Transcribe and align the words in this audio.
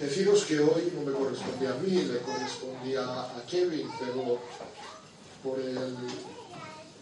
Deciros 0.00 0.44
que 0.44 0.58
hoy 0.58 0.90
no 0.94 1.02
me 1.02 1.12
correspondía 1.12 1.72
a 1.72 1.74
mí, 1.74 1.90
le 1.90 2.20
correspondía 2.20 3.02
a 3.02 3.42
Kevin, 3.46 3.86
pero 3.98 4.38
por 5.42 5.60
el 5.60 5.94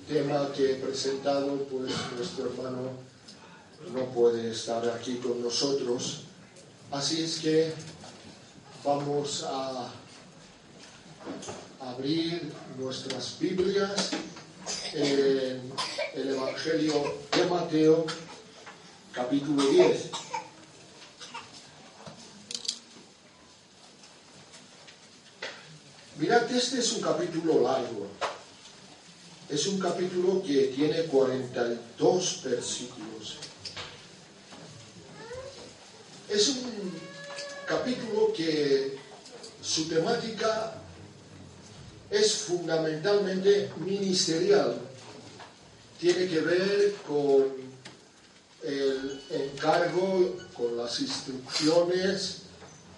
tema 0.08 0.50
que 0.52 0.72
he 0.72 0.74
presentado, 0.74 1.58
pues 1.70 1.92
nuestro 2.16 2.46
hermano 2.46 2.90
no 3.94 4.04
puede 4.06 4.50
estar 4.50 4.84
aquí 4.90 5.18
con 5.18 5.40
nosotros. 5.40 6.22
Así 6.90 7.22
es 7.22 7.38
que 7.38 7.72
vamos 8.82 9.44
a 9.44 9.92
abrir 11.80 12.52
nuestras 12.78 13.38
Biblias 13.38 14.10
en 14.94 15.72
el 16.14 16.28
Evangelio 16.30 17.14
de 17.30 17.46
Mateo, 17.46 18.06
capítulo 19.12 19.64
10. 19.70 20.27
Mirad, 26.18 26.50
este 26.52 26.80
es 26.80 26.92
un 26.94 27.00
capítulo 27.00 27.62
largo. 27.62 28.08
Es 29.48 29.66
un 29.68 29.78
capítulo 29.78 30.42
que 30.42 30.72
tiene 30.74 31.04
42 31.04 32.40
versículos. 32.42 33.36
Es 36.28 36.48
un 36.48 36.92
capítulo 37.66 38.32
que 38.32 38.98
su 39.62 39.88
temática 39.88 40.74
es 42.10 42.32
fundamentalmente 42.34 43.70
ministerial. 43.76 44.76
Tiene 46.00 46.26
que 46.26 46.40
ver 46.40 46.94
con 47.06 47.46
el 48.64 49.22
encargo, 49.30 50.36
con 50.52 50.76
las 50.76 50.98
instrucciones, 50.98 52.47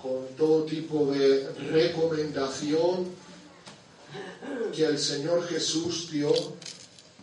con 0.02 0.26
todo 0.36 0.64
tipo 0.64 1.12
de 1.12 1.48
recomendación 1.70 3.06
que 4.74 4.84
el 4.84 4.98
Señor 4.98 5.46
Jesús 5.46 6.10
dio 6.10 6.32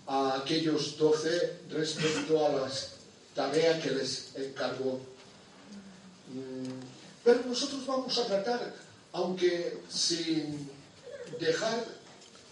a 0.05 0.37
aquellos 0.37 0.97
doce 0.97 1.59
respecto 1.69 2.45
a 2.45 2.49
las 2.49 2.93
tareas 3.33 3.83
que 3.83 3.91
les 3.91 4.35
encargó. 4.35 4.99
Mm, 6.29 6.79
pero 7.23 7.41
nosotros 7.45 7.85
vamos 7.85 8.17
a 8.17 8.25
tratar, 8.25 8.73
aunque 9.11 9.79
sin 9.89 10.69
dejar 11.39 11.83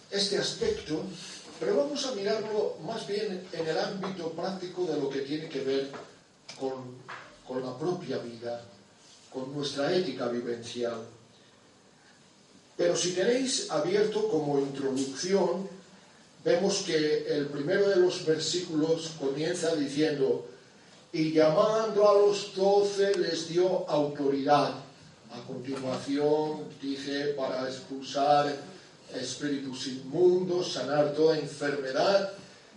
este 0.10 0.38
aspecto, 0.38 1.04
pero 1.60 1.78
vamos 1.78 2.06
a 2.06 2.14
mirarlo 2.14 2.78
más 2.84 3.08
bien 3.08 3.48
en 3.52 3.68
el 3.68 3.78
ámbito 3.78 4.32
práctico 4.32 4.86
de 4.86 5.00
lo 5.00 5.10
que 5.10 5.22
tiene 5.22 5.48
que 5.48 5.64
ver 5.64 5.92
con, 6.60 6.98
con 7.48 7.64
la 7.64 7.78
propia 7.78 8.18
vida 8.18 8.66
con 9.36 9.54
nuestra 9.54 9.94
ética 9.94 10.30
vivencial. 10.30 11.04
Pero 12.78 12.96
si 12.96 13.12
tenéis 13.12 13.70
abierto 13.70 14.30
como 14.30 14.60
introducción, 14.60 15.68
vemos 16.44 16.84
que 16.88 17.28
el 17.28 17.48
primero 17.48 17.90
de 17.90 17.98
los 17.98 18.26
versículos 18.26 19.12
comienza 19.20 19.76
diciendo, 19.76 20.48
y 21.12 21.34
llamando 21.34 22.10
a 22.10 22.14
los 22.14 22.56
doce 22.56 23.18
les 23.18 23.50
dio 23.50 23.90
autoridad. 23.90 24.74
A 25.32 25.40
continuación 25.46 26.70
dice, 26.82 27.36
para 27.36 27.68
expulsar 27.68 28.56
espíritus 29.14 29.88
inmundos, 29.88 30.74
sanar 30.74 31.14
toda 31.14 31.38
enfermedad. 31.38 32.32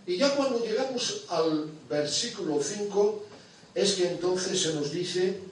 Y 0.07 0.17
ya 0.17 0.35
cuando 0.35 0.65
llegamos 0.65 1.25
al 1.29 1.71
versículo 1.89 2.61
5, 2.61 3.25
es 3.75 3.95
que 3.95 4.09
entonces 4.09 4.61
se 4.61 4.75
nos 4.75 4.91
dice, 4.91 5.48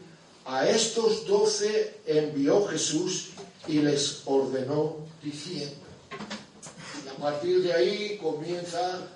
a 0.46 0.68
estos 0.68 1.26
doce 1.26 2.00
envió 2.06 2.66
Jesús 2.68 3.30
y 3.66 3.80
les 3.80 4.22
ordenó 4.26 4.96
diciendo. 5.22 5.74
Y 7.04 7.08
a 7.08 7.14
partir 7.14 7.62
de 7.62 7.72
ahí 7.72 8.18
comienza 8.22 9.08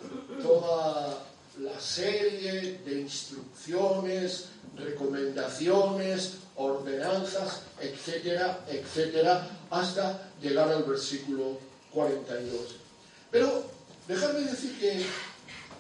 toda 0.43 1.25
la 1.61 1.81
serie 1.81 2.81
de 2.85 3.01
instrucciones, 3.01 4.47
recomendaciones, 4.77 6.35
ordenanzas, 6.57 7.63
etcétera, 7.81 8.65
etcétera, 8.69 9.49
hasta 9.71 10.31
llegar 10.43 10.69
al 10.69 10.83
versículo 10.83 11.59
42. 11.93 12.61
Pero 13.31 13.65
dejadme 14.09 14.41
decir 14.41 14.79
que 14.81 15.05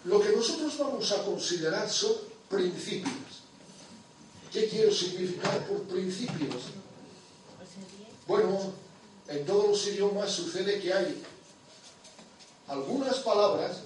lo 0.04 0.20
que 0.20 0.30
nosotros 0.30 0.78
vamos 0.78 1.10
a 1.10 1.24
considerar 1.24 1.88
son 1.90 2.12
principios. 2.48 3.14
¿Qué 4.52 4.68
quiero 4.68 4.92
significar 4.92 5.66
por 5.66 5.82
principios? 5.84 6.64
Bueno, 8.26 8.72
en 9.28 9.46
todos 9.46 9.68
los 9.68 9.86
idiomas 9.86 10.30
sucede 10.30 10.80
que 10.80 10.92
hay 10.92 11.22
algunas 12.66 13.16
palabras 13.18 13.78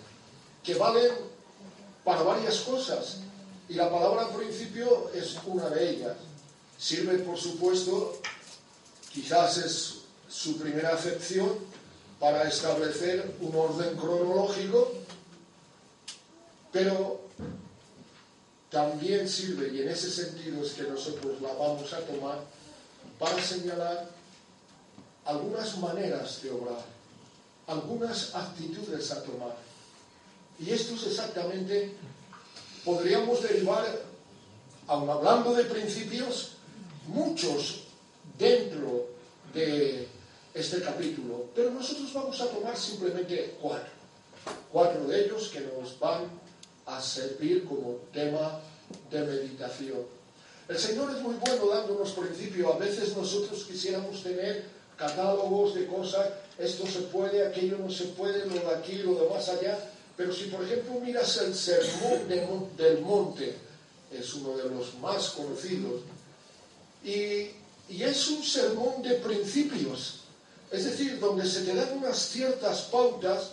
que 0.62 0.74
valen 0.74 1.12
para 2.02 2.22
varias 2.22 2.60
cosas 2.60 3.18
y 3.68 3.74
la 3.74 3.90
palabra 3.90 4.28
principio 4.28 5.10
es 5.14 5.36
una 5.46 5.68
de 5.68 5.90
ellas. 5.90 6.16
Sirve, 6.78 7.18
por 7.18 7.38
supuesto, 7.38 8.20
quizás 9.12 9.58
es 9.58 9.94
su 10.28 10.58
primera 10.58 10.94
acepción 10.94 11.50
para 12.18 12.48
establecer 12.48 13.36
un 13.40 13.54
orden 13.54 13.96
cronológico, 13.96 14.92
pero 16.72 17.23
también 18.74 19.28
sirve, 19.28 19.72
y 19.72 19.82
en 19.82 19.88
ese 19.88 20.10
sentido 20.10 20.66
es 20.66 20.72
que 20.72 20.82
nosotros 20.82 21.40
la 21.40 21.52
vamos 21.52 21.92
a 21.92 22.00
tomar, 22.00 22.40
para 23.20 23.40
señalar 23.40 24.10
algunas 25.24 25.78
maneras 25.78 26.42
de 26.42 26.50
obrar, 26.50 26.84
algunas 27.68 28.34
actitudes 28.34 29.12
a 29.12 29.22
tomar. 29.22 29.54
Y 30.58 30.70
esto 30.70 30.94
es 30.94 31.06
exactamente, 31.06 31.94
podríamos 32.84 33.40
derivar, 33.44 33.86
aun 34.88 35.08
hablando 35.08 35.54
de 35.54 35.64
principios, 35.64 36.56
muchos 37.06 37.84
dentro 38.36 39.06
de 39.54 40.08
este 40.52 40.82
capítulo, 40.82 41.46
pero 41.54 41.70
nosotros 41.70 42.12
vamos 42.12 42.40
a 42.40 42.48
tomar 42.48 42.76
simplemente 42.76 43.56
cuatro, 43.62 43.92
cuatro 44.72 45.06
de 45.06 45.26
ellos 45.26 45.48
que 45.48 45.60
nos 45.60 45.96
van 46.00 46.24
a 46.86 47.00
servir 47.00 47.64
como 47.64 47.96
tema 48.12 48.60
de 49.10 49.20
meditación. 49.20 50.02
El 50.68 50.78
Señor 50.78 51.14
es 51.14 51.22
muy 51.22 51.34
bueno 51.34 51.66
dándonos 51.68 52.12
principios. 52.12 52.74
A 52.74 52.78
veces 52.78 53.16
nosotros 53.16 53.64
quisiéramos 53.64 54.22
tener 54.22 54.64
catálogos 54.96 55.74
de 55.74 55.86
cosas, 55.86 56.28
esto 56.58 56.86
se 56.86 57.00
puede, 57.00 57.46
aquello 57.46 57.78
no 57.78 57.90
se 57.90 58.04
puede, 58.06 58.46
lo 58.46 58.54
de 58.54 58.74
aquí, 58.74 58.96
lo 58.98 59.14
de 59.14 59.28
más 59.28 59.48
allá. 59.48 59.78
Pero 60.16 60.32
si 60.32 60.44
por 60.44 60.64
ejemplo 60.64 61.00
miras 61.00 61.36
el 61.38 61.54
Sermón 61.54 62.28
del 62.76 63.00
Monte, 63.00 63.56
es 64.12 64.34
uno 64.34 64.56
de 64.56 64.68
los 64.70 64.94
más 65.00 65.30
conocidos, 65.30 66.02
y, 67.04 67.50
y 67.88 68.02
es 68.02 68.28
un 68.28 68.42
sermón 68.42 69.02
de 69.02 69.14
principios, 69.16 70.20
es 70.70 70.84
decir, 70.84 71.18
donde 71.18 71.46
se 71.46 71.62
te 71.62 71.74
dan 71.74 71.98
unas 71.98 72.16
ciertas 72.16 72.82
pautas 72.82 73.50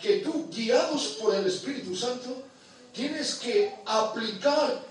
que 0.00 0.16
tú, 0.18 0.48
guiados 0.50 1.18
por 1.20 1.34
el 1.34 1.46
Espíritu 1.46 1.94
Santo, 1.94 2.42
tienes 2.92 3.36
que 3.36 3.74
aplicar 3.86 4.82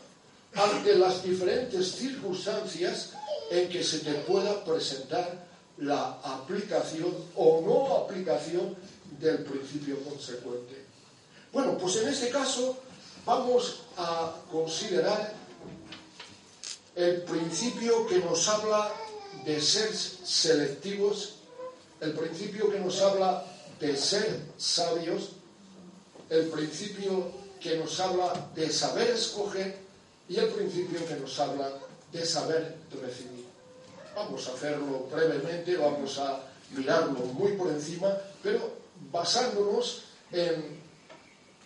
ante 0.56 0.96
las 0.96 1.24
diferentes 1.24 1.92
circunstancias 1.94 3.12
en 3.50 3.70
que 3.70 3.84
se 3.84 4.00
te 4.00 4.14
pueda 4.14 4.64
presentar 4.64 5.48
la 5.78 6.20
aplicación 6.24 7.14
o 7.36 7.62
no 7.66 7.98
aplicación 7.98 8.76
del 9.20 9.40
principio 9.44 10.00
consecuente. 10.04 10.86
Bueno, 11.52 11.78
pues 11.78 11.98
en 11.98 12.10
este 12.10 12.30
caso 12.30 12.78
vamos 13.26 13.82
a 13.98 14.36
considerar 14.52 15.34
el 16.96 17.22
principio 17.24 18.06
que 18.08 18.20
nos 18.20 18.48
habla 18.48 18.92
de 19.46 19.62
ser 19.62 19.96
selectivos, 19.96 21.36
el 22.00 22.14
principio 22.14 22.70
que 22.70 22.80
nos 22.80 23.02
habla 23.02 23.46
de 23.80 23.96
ser 23.96 24.42
sabios, 24.58 25.30
el 26.30 26.48
principio 26.48 27.41
que 27.62 27.78
nos 27.78 28.00
habla 28.00 28.50
de 28.56 28.70
saber 28.72 29.12
escoger 29.12 29.78
y 30.28 30.38
el 30.38 30.48
principio 30.48 31.06
que 31.06 31.16
nos 31.16 31.40
habla 31.40 31.70
de 32.12 32.26
saber 32.26 32.76
recibir. 33.02 33.46
Vamos 34.16 34.48
a 34.48 34.54
hacerlo 34.54 35.08
brevemente, 35.12 35.78
vamos 35.78 36.18
a 36.18 36.42
mirarlo 36.72 37.20
muy 37.20 37.54
por 37.54 37.70
encima, 37.70 38.18
pero 38.42 38.72
basándonos 39.12 40.04
en 40.32 40.80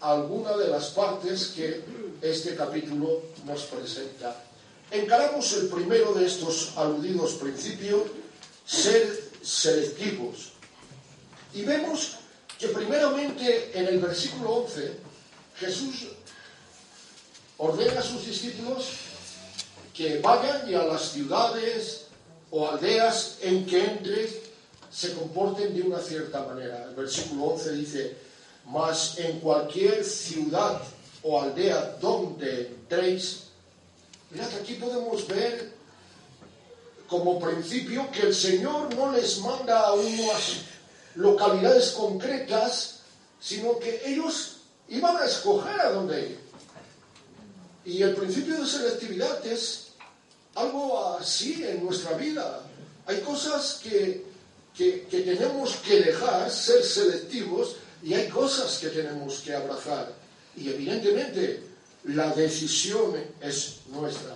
alguna 0.02 0.58
de 0.58 0.68
las 0.68 0.88
partes 0.88 1.48
que 1.48 1.84
este 2.22 2.56
capítulo 2.56 3.22
nos 3.46 3.64
presenta. 3.64 4.44
Encaramos 4.92 5.54
el 5.54 5.68
primero 5.68 6.14
de 6.14 6.26
estos 6.26 6.74
aludidos 6.78 7.34
principios, 7.34 8.04
ser 8.66 9.32
selectivos. 9.42 10.52
Y 11.54 11.64
vemos 11.64 12.18
que 12.60 12.68
primeramente 12.68 13.72
en 13.74 13.88
el 13.88 14.00
versículo 14.00 14.52
11 14.56 15.15
Jesús 15.60 16.08
ordena 17.58 18.00
a 18.00 18.04
sus 18.04 18.26
discípulos 18.26 18.90
que 19.94 20.20
vayan 20.20 20.70
y 20.70 20.76
a 20.76 20.84
las 20.84 21.12
ciudades 21.12 22.08
o 22.52 22.68
aldeas 22.68 23.38
en 23.42 23.66
que 23.66 23.84
entre 23.84 24.44
se 24.92 25.14
comporten 25.14 25.74
de 25.74 25.82
una 25.82 26.00
cierta 26.00 26.44
manera. 26.44 26.86
El 26.86 26.96
versículo 26.96 27.46
11 27.46 27.72
dice, 27.74 28.18
mas 28.66 29.18
en 29.20 29.40
cualquier 29.40 30.04
ciudad 30.04 30.82
o 31.24 31.42
aldea 31.42 31.98
donde 32.02 32.68
entréis, 32.68 33.44
mirad, 34.32 34.54
aquí 34.56 34.76
podemos 34.76 35.28
ver 35.28 35.74
como 37.08 37.40
principio 37.40 38.10
que 38.12 38.22
el 38.22 38.36
Señor 38.36 38.94
no 38.96 39.12
les 39.12 39.40
manda 39.40 39.80
a 39.88 39.94
unas 39.94 40.62
localidades 41.16 41.92
concretas, 41.92 43.00
sino 43.40 43.80
que 43.80 44.02
ellos 44.06 44.55
iban 44.90 45.18
a 45.18 45.26
escoger 45.26 45.80
a 45.80 45.92
dónde 45.92 46.30
ir. 46.30 46.40
Y 47.86 48.02
el 48.02 48.16
principio 48.16 48.60
de 48.60 48.68
selectividad 48.68 49.46
es 49.46 49.90
algo 50.56 51.18
así 51.18 51.64
en 51.64 51.84
nuestra 51.84 52.18
vida. 52.18 52.62
Hay 53.06 53.20
cosas 53.22 53.80
que, 53.84 54.26
que, 54.76 55.04
que 55.04 55.22
tenemos 55.22 55.76
que 55.78 56.02
dejar, 56.02 56.50
ser 56.50 56.84
selectivos, 56.84 57.76
y 58.02 58.14
hay 58.14 58.28
cosas 58.30 58.78
que 58.80 58.90
tenemos 58.90 59.40
que 59.40 59.54
abrazar. 59.54 60.14
Y 60.56 60.70
evidentemente 60.70 61.64
la 62.06 62.32
decisión 62.34 63.16
es 63.42 63.82
nuestra. 63.88 64.36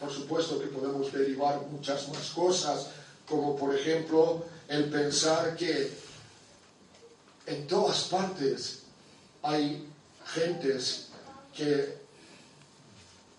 Por 0.00 0.12
supuesto 0.12 0.60
que 0.60 0.66
podemos 0.66 1.12
derivar 1.12 1.60
muchas 1.70 2.08
más 2.08 2.30
cosas, 2.30 2.86
como 3.28 3.56
por 3.56 3.74
ejemplo 3.74 4.44
el 4.68 4.84
pensar 4.84 5.56
que 5.56 5.90
en 7.46 7.66
todas 7.66 8.04
partes 8.04 8.82
hay 9.42 9.86
gentes 10.34 11.08
que 11.54 11.98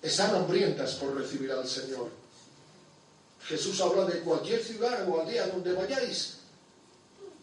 están 0.02 0.36
hambrientas 0.36 0.96
por 0.96 1.16
recibir 1.16 1.52
al 1.52 1.68
Señor. 1.68 2.10
Jesús 3.42 3.82
habla 3.82 4.06
de 4.06 4.20
cualquier 4.20 4.64
ciudad 4.64 5.08
o 5.10 5.22
aldea 5.22 5.48
donde 5.48 5.74
vayáis. 5.74 6.38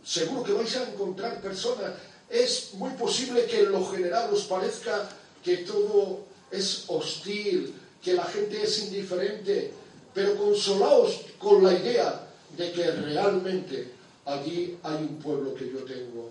Seguro 0.04 0.44
que 0.44 0.52
vais 0.52 0.76
a 0.76 0.88
encontrar 0.88 1.40
personas. 1.40 1.92
Es 2.30 2.74
muy 2.74 2.90
posible 2.92 3.46
que 3.46 3.60
en 3.60 3.72
lo 3.72 3.84
general 3.86 4.32
os 4.32 4.44
parezca 4.44 5.08
que 5.42 5.58
todo 5.58 6.24
es 6.50 6.84
hostil, 6.88 7.74
que 8.02 8.14
la 8.14 8.24
gente 8.24 8.62
es 8.62 8.78
indiferente, 8.84 9.72
pero 10.14 10.36
consolaos 10.36 11.22
con 11.38 11.62
la 11.62 11.72
idea 11.72 12.28
de 12.56 12.72
que 12.72 12.90
realmente 12.90 13.92
allí 14.24 14.78
hay 14.82 14.96
un 14.96 15.18
pueblo 15.18 15.54
que 15.54 15.70
yo 15.70 15.84
tengo. 15.84 16.30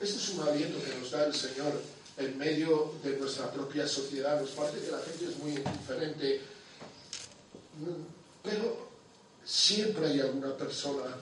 Este 0.00 0.16
es 0.16 0.28
un 0.30 0.48
aliento 0.48 0.82
que 0.82 0.98
nos 0.98 1.10
da 1.10 1.26
el 1.26 1.34
Señor 1.34 1.74
en 2.16 2.38
medio 2.38 2.94
de 3.04 3.18
nuestra 3.18 3.50
propia 3.52 3.86
sociedad. 3.86 4.40
Nos 4.40 4.50
parece 4.50 4.86
que 4.86 4.90
la 4.90 5.00
gente 5.00 5.24
es 5.26 5.38
muy 5.38 5.50
indiferente, 5.50 6.40
pero 8.42 8.88
siempre 9.44 10.06
hay 10.06 10.20
alguna 10.20 10.56
persona 10.56 11.16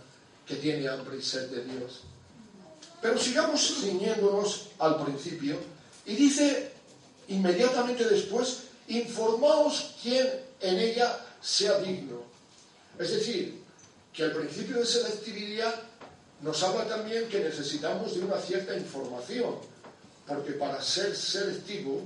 que 0.47 0.55
tiene 0.57 0.89
hambre 0.89 1.19
y 1.19 1.23
sed 1.23 1.49
de 1.49 1.65
Dios. 1.65 2.03
Pero 3.03 3.19
sigamos 3.19 3.81
ciñéndonos 3.81 4.69
al 4.79 5.05
principio 5.05 5.59
y 6.07 6.15
dice 6.15 6.71
inmediatamente 7.27 8.09
después, 8.09 8.61
informaos 8.87 9.97
quién 10.01 10.27
en 10.61 10.79
ella 10.79 11.19
sea 11.43 11.79
digno. 11.81 12.23
Es 12.97 13.11
decir, 13.11 13.61
que 14.13 14.23
el 14.23 14.33
principio 14.33 14.79
de 14.79 14.87
selectividad 14.87 15.88
nos 16.43 16.63
habla 16.63 16.87
también 16.87 17.29
que 17.29 17.41
necesitamos 17.41 18.15
de 18.15 18.21
una 18.21 18.39
cierta 18.39 18.77
información, 18.77 19.57
porque 20.27 20.53
para 20.53 20.81
ser 20.83 21.17
selectivo 21.17 22.03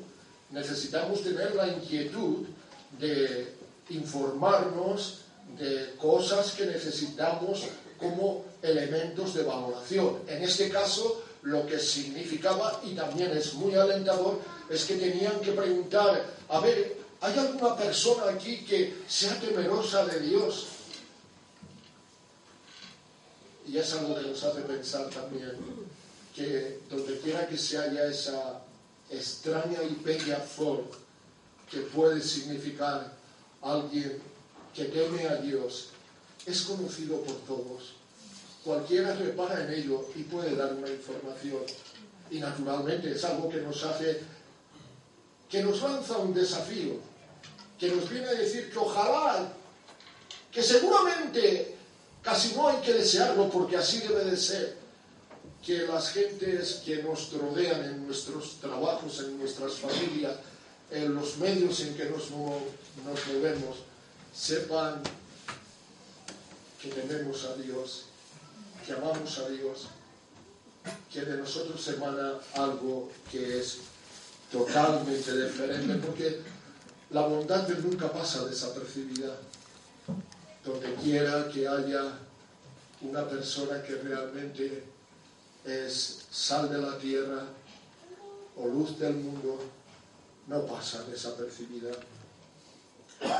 necesitamos 0.50 1.22
tener 1.22 1.54
la 1.54 1.68
inquietud 1.68 2.46
de 2.98 3.54
informarnos 3.90 5.18
de 5.58 5.94
cosas 5.98 6.52
que 6.52 6.66
necesitamos 6.66 7.64
como 7.98 8.44
elementos 8.62 9.34
de 9.34 9.42
valoración. 9.42 10.20
En 10.26 10.42
este 10.42 10.70
caso, 10.70 11.22
lo 11.42 11.66
que 11.66 11.78
significaba, 11.78 12.80
y 12.84 12.94
también 12.94 13.36
es 13.36 13.54
muy 13.54 13.74
alentador, 13.74 14.40
es 14.70 14.84
que 14.84 14.94
tenían 14.94 15.40
que 15.40 15.52
preguntar, 15.52 16.24
a 16.48 16.60
ver, 16.60 16.96
¿hay 17.20 17.38
alguna 17.38 17.76
persona 17.76 18.30
aquí 18.30 18.64
que 18.64 19.02
sea 19.08 19.38
temerosa 19.40 20.06
de 20.06 20.20
Dios? 20.20 20.66
Y 23.66 23.78
es 23.78 23.92
algo 23.94 24.14
que 24.14 24.28
nos 24.28 24.42
hace 24.42 24.60
pensar 24.62 25.08
también 25.10 25.52
que 26.34 26.80
donde 26.90 27.18
quiera 27.20 27.46
que 27.46 27.58
se 27.58 27.78
haya 27.78 28.06
esa 28.06 28.60
extraña 29.10 29.82
y 29.82 30.02
bella 30.02 30.38
flor 30.40 30.84
que 31.70 31.80
puede 31.80 32.20
significar 32.20 33.12
alguien 33.60 34.20
que 34.74 34.84
teme 34.86 35.26
a 35.26 35.36
Dios, 35.36 35.88
es 36.46 36.62
conocido 36.62 37.20
por 37.22 37.36
todos. 37.42 37.94
Cualquiera 38.64 39.14
repara 39.14 39.64
en 39.64 39.72
ello 39.74 40.06
y 40.14 40.22
puede 40.22 40.56
dar 40.56 40.72
una 40.74 40.88
información. 40.88 41.62
Y 42.30 42.38
naturalmente 42.38 43.12
es 43.12 43.24
algo 43.24 43.48
que 43.48 43.58
nos 43.58 43.82
hace, 43.84 44.20
que 45.50 45.62
nos 45.62 45.82
lanza 45.82 46.18
un 46.18 46.32
desafío, 46.32 46.94
que 47.78 47.88
nos 47.88 48.08
viene 48.08 48.28
a 48.28 48.34
decir 48.34 48.70
que 48.70 48.78
ojalá, 48.78 49.52
que 50.50 50.62
seguramente 50.62 51.71
casi 52.22 52.54
no 52.54 52.68
hay 52.68 52.78
que 52.78 52.94
desearlo 52.94 53.50
porque 53.50 53.76
así 53.76 54.00
debe 54.00 54.24
de 54.24 54.36
ser, 54.36 54.82
que 55.64 55.86
las 55.86 56.10
gentes 56.10 56.82
que 56.84 57.02
nos 57.02 57.32
rodean 57.32 57.84
en 57.84 58.06
nuestros 58.06 58.56
trabajos, 58.60 59.20
en 59.20 59.38
nuestras 59.38 59.74
familias, 59.74 60.34
en 60.90 61.14
los 61.14 61.38
medios 61.38 61.80
en 61.80 61.94
que 61.94 62.06
nos, 62.06 62.30
movemos, 62.30 63.76
sepan 64.34 65.00
que 66.80 66.88
tememos 66.88 67.44
a 67.44 67.54
Dios, 67.56 68.06
que 68.84 68.92
amamos 68.92 69.38
a 69.38 69.48
Dios, 69.50 69.86
que 71.12 71.20
de 71.20 71.38
nosotros 71.38 71.86
emana 71.88 72.32
algo 72.54 73.10
que 73.30 73.60
es 73.60 73.78
totalmente 74.50 75.46
diferente, 75.46 75.94
porque 76.04 76.40
la 77.10 77.22
bondad 77.22 77.68
nunca 77.68 78.12
pasa 78.12 78.44
desapercibida. 78.46 79.36
Donde 80.64 80.94
quiera 80.94 81.48
que 81.48 81.66
haya 81.66 82.18
una 83.00 83.28
persona 83.28 83.82
que 83.82 83.96
realmente 83.96 84.84
es 85.64 86.26
sal 86.30 86.70
de 86.70 86.78
la 86.78 86.98
tierra 86.98 87.44
o 88.56 88.68
luz 88.68 88.98
del 88.98 89.14
mundo, 89.14 89.58
no 90.46 90.66
pasa 90.66 91.02
desapercibida. 91.04 91.90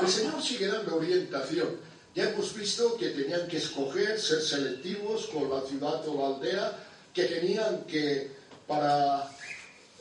El 0.01 0.07
Señor 0.07 0.41
sigue 0.41 0.67
dando 0.67 0.95
orientación. 0.95 1.77
Ya 2.15 2.29
hemos 2.29 2.53
visto 2.53 2.95
que 2.95 3.09
tenían 3.09 3.47
que 3.47 3.57
escoger, 3.57 4.19
ser 4.19 4.41
selectivos 4.41 5.27
con 5.27 5.49
la 5.49 5.61
ciudad 5.61 6.07
o 6.07 6.17
la 6.17 6.35
aldea, 6.35 6.79
que 7.13 7.25
tenían 7.25 7.83
que, 7.85 8.31
para 8.67 9.29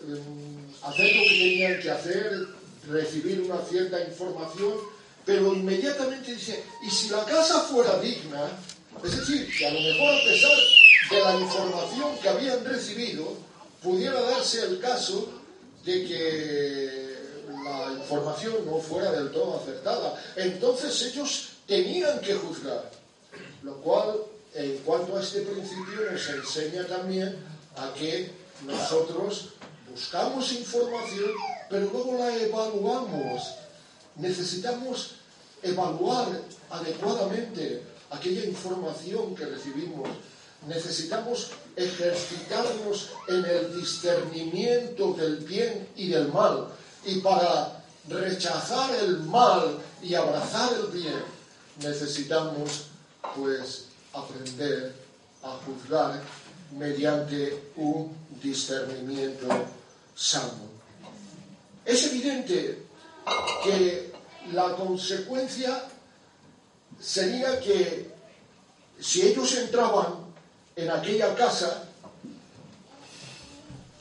mm, 0.02 0.84
hacer 0.84 1.16
lo 1.16 1.22
que 1.22 1.28
tenían 1.28 1.80
que 1.80 1.90
hacer, 1.90 2.46
recibir 2.88 3.40
una 3.40 3.62
cierta 3.62 4.02
información, 4.04 4.74
pero 5.24 5.54
inmediatamente 5.54 6.34
dice, 6.34 6.64
y 6.86 6.90
si 6.90 7.08
la 7.08 7.24
casa 7.24 7.60
fuera 7.60 7.98
digna, 7.98 8.50
es 9.02 9.16
decir, 9.16 9.48
que 9.56 9.66
a 9.66 9.70
lo 9.70 9.80
mejor 9.80 10.14
a 10.14 10.24
pesar 10.24 10.58
de 11.10 11.20
la 11.20 11.40
información 11.40 12.18
que 12.20 12.28
habían 12.28 12.64
recibido, 12.64 13.36
pudiera 13.82 14.20
darse 14.20 14.64
el 14.64 14.80
caso 14.80 15.28
de 15.84 16.04
que 16.04 17.16
la 17.64 17.92
información 17.92 18.54
no 18.66 18.78
fuera 18.78 19.12
del 19.12 19.30
todo 19.30 19.60
acertada. 19.60 20.22
Entonces 20.36 21.02
ellos 21.02 21.48
tenían 21.66 22.20
que 22.20 22.34
juzgar, 22.34 22.90
lo 23.62 23.76
cual 23.76 24.20
en 24.54 24.78
cuanto 24.78 25.16
a 25.16 25.22
este 25.22 25.40
principio 25.42 26.10
nos 26.10 26.28
enseña 26.28 26.86
también 26.86 27.36
a 27.76 27.92
que 27.94 28.30
nosotros 28.66 29.50
buscamos 29.90 30.52
información, 30.52 31.30
pero 31.68 31.90
luego 31.92 32.18
la 32.18 32.36
evaluamos. 32.36 33.42
Necesitamos 34.16 35.14
evaluar 35.62 36.28
adecuadamente 36.70 37.82
aquella 38.10 38.44
información 38.44 39.34
que 39.34 39.46
recibimos. 39.46 40.08
Necesitamos 40.68 41.50
ejercitarnos 41.74 43.10
en 43.28 43.44
el 43.44 43.80
discernimiento 43.80 45.14
del 45.14 45.36
bien 45.38 45.88
y 45.96 46.08
del 46.08 46.28
mal. 46.28 46.68
Y 47.04 47.20
para 47.20 47.82
rechazar 48.08 48.94
el 48.96 49.20
mal 49.20 49.78
y 50.02 50.14
abrazar 50.14 50.72
el 50.74 50.86
bien, 50.88 51.22
necesitamos 51.82 52.86
pues 53.34 53.86
aprender 54.12 54.94
a 55.42 55.58
juzgar 55.64 56.20
mediante 56.78 57.70
un 57.76 58.14
discernimiento 58.42 59.48
sano. 60.14 60.70
Es 61.84 62.06
evidente 62.06 62.82
que 63.64 64.12
la 64.52 64.74
consecuencia 64.76 65.82
sería 67.00 67.58
que 67.60 68.10
si 69.00 69.22
ellos 69.22 69.54
entraban 69.56 70.14
en 70.76 70.90
aquella 70.90 71.34
casa, 71.34 71.88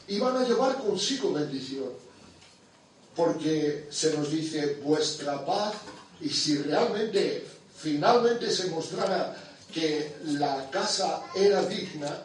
iban 0.07 0.37
a 0.37 0.43
llevar 0.43 0.77
consigo 0.77 1.33
bendición, 1.33 1.89
porque 3.15 3.87
se 3.89 4.15
nos 4.15 4.31
dice 4.31 4.79
vuestra 4.83 5.45
paz, 5.45 5.75
y 6.19 6.29
si 6.29 6.57
realmente 6.59 7.47
finalmente 7.75 8.51
se 8.51 8.67
mostrara 8.67 9.35
que 9.73 10.15
la 10.25 10.69
casa 10.69 11.23
era 11.33 11.63
digna, 11.63 12.23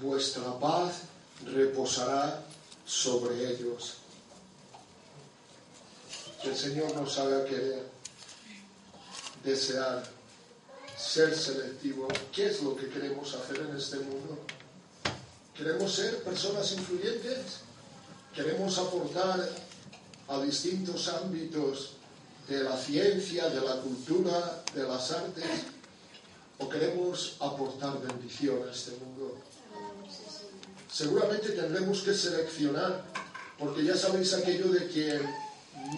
vuestra 0.00 0.58
paz 0.58 1.02
reposará 1.46 2.42
sobre 2.84 3.50
ellos. 3.50 3.99
Que 6.42 6.48
el 6.50 6.56
Señor 6.56 6.94
nos 6.96 7.18
haga 7.18 7.44
querer, 7.44 7.86
desear, 9.44 10.02
ser 10.96 11.36
selectivo. 11.36 12.08
¿Qué 12.32 12.46
es 12.46 12.62
lo 12.62 12.74
que 12.76 12.88
queremos 12.88 13.34
hacer 13.34 13.58
en 13.58 13.76
este 13.76 13.98
mundo? 13.98 14.38
¿Queremos 15.54 15.94
ser 15.94 16.22
personas 16.22 16.72
influyentes? 16.72 17.60
¿Queremos 18.34 18.78
aportar 18.78 19.46
a 20.28 20.40
distintos 20.40 21.08
ámbitos 21.08 21.92
de 22.48 22.62
la 22.62 22.76
ciencia, 22.76 23.50
de 23.50 23.60
la 23.60 23.76
cultura, 23.76 24.62
de 24.74 24.84
las 24.84 25.10
artes? 25.10 25.44
¿O 26.58 26.68
queremos 26.68 27.36
aportar 27.40 28.00
bendición 28.00 28.66
a 28.66 28.72
este 28.72 28.92
mundo? 28.92 29.36
Seguramente 30.90 31.50
tendremos 31.50 32.00
que 32.00 32.14
seleccionar, 32.14 33.04
porque 33.58 33.84
ya 33.84 33.96
sabéis 33.96 34.32
aquello 34.32 34.68
de 34.68 34.88
que 34.88 35.20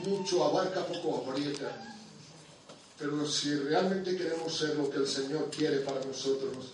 mucho 0.05 0.45
abarca, 0.45 0.87
poco 0.87 1.25
aprieta. 1.29 1.71
Pero 2.99 3.27
si 3.27 3.55
realmente 3.55 4.17
queremos 4.17 4.57
ser 4.57 4.77
lo 4.77 4.89
que 4.91 4.99
el 4.99 5.07
Señor 5.07 5.51
quiere 5.51 5.79
para 5.79 6.05
nosotros, 6.05 6.73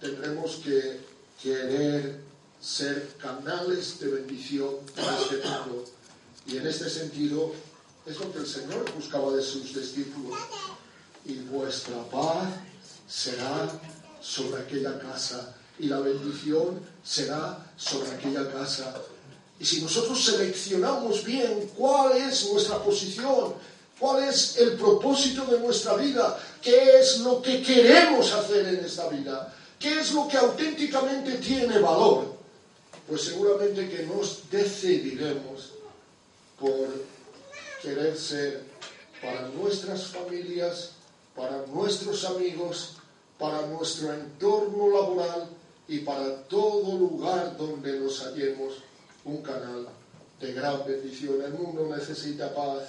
tendremos 0.00 0.56
que 0.56 1.00
querer 1.42 2.20
ser 2.60 3.14
canales 3.18 4.00
de 4.00 4.08
bendición 4.08 4.76
para 4.96 5.16
este 5.18 5.36
mundo. 5.36 5.84
Y 6.46 6.56
en 6.56 6.66
este 6.66 6.90
sentido 6.90 7.52
es 8.06 8.18
lo 8.18 8.32
que 8.32 8.38
el 8.38 8.46
Señor 8.46 8.92
buscaba 8.94 9.32
de 9.32 9.42
sus 9.42 9.74
discípulos. 9.74 10.38
Y 11.24 11.34
vuestra 11.40 12.02
paz 12.10 12.48
será 13.06 13.70
sobre 14.20 14.62
aquella 14.62 14.98
casa 14.98 15.54
y 15.78 15.86
la 15.86 16.00
bendición 16.00 16.80
será 17.04 17.72
sobre 17.76 18.10
aquella 18.10 18.50
casa 18.52 19.00
y 19.60 19.64
si 19.64 19.82
nosotros 19.82 20.24
seleccionamos 20.24 21.24
bien 21.24 21.70
cuál 21.76 22.16
es 22.16 22.50
nuestra 22.52 22.78
posición, 22.82 23.54
cuál 23.98 24.22
es 24.24 24.56
el 24.58 24.74
propósito 24.74 25.44
de 25.46 25.58
nuestra 25.58 25.94
vida, 25.94 26.38
qué 26.62 26.98
es 26.98 27.18
lo 27.20 27.42
que 27.42 27.62
queremos 27.62 28.32
hacer 28.32 28.66
en 28.66 28.84
esta 28.84 29.08
vida, 29.08 29.52
qué 29.78 29.98
es 29.98 30.12
lo 30.12 30.28
que 30.28 30.36
auténticamente 30.36 31.32
tiene 31.38 31.78
valor, 31.80 32.36
pues 33.08 33.22
seguramente 33.22 33.88
que 33.88 34.04
nos 34.04 34.48
decidiremos 34.50 35.72
por 36.60 37.04
querer 37.82 38.16
ser 38.16 38.62
para 39.20 39.48
nuestras 39.48 40.06
familias, 40.06 40.90
para 41.34 41.66
nuestros 41.66 42.24
amigos, 42.24 42.94
para 43.38 43.66
nuestro 43.66 44.12
entorno 44.12 44.88
laboral 44.90 45.48
y 45.88 45.98
para 46.00 46.42
todo 46.44 46.96
lugar 46.96 47.56
donde 47.56 47.98
nos 47.98 48.20
hallemos 48.22 48.87
un 49.24 49.42
canal 49.42 49.88
de 50.40 50.52
gran 50.52 50.84
bendición. 50.86 51.42
El 51.42 51.52
mundo 51.52 51.94
necesita 51.94 52.54
paz, 52.54 52.82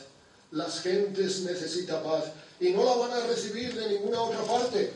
las 0.51 0.81
gentes 0.81 1.41
necesitan 1.41 2.03
paz 2.03 2.25
y 2.59 2.69
no 2.69 2.83
la 2.83 2.95
van 2.95 3.12
a 3.12 3.27
recibir 3.27 3.74
de 3.74 3.89
ninguna 3.89 4.21
otra 4.21 4.41
parte, 4.43 4.91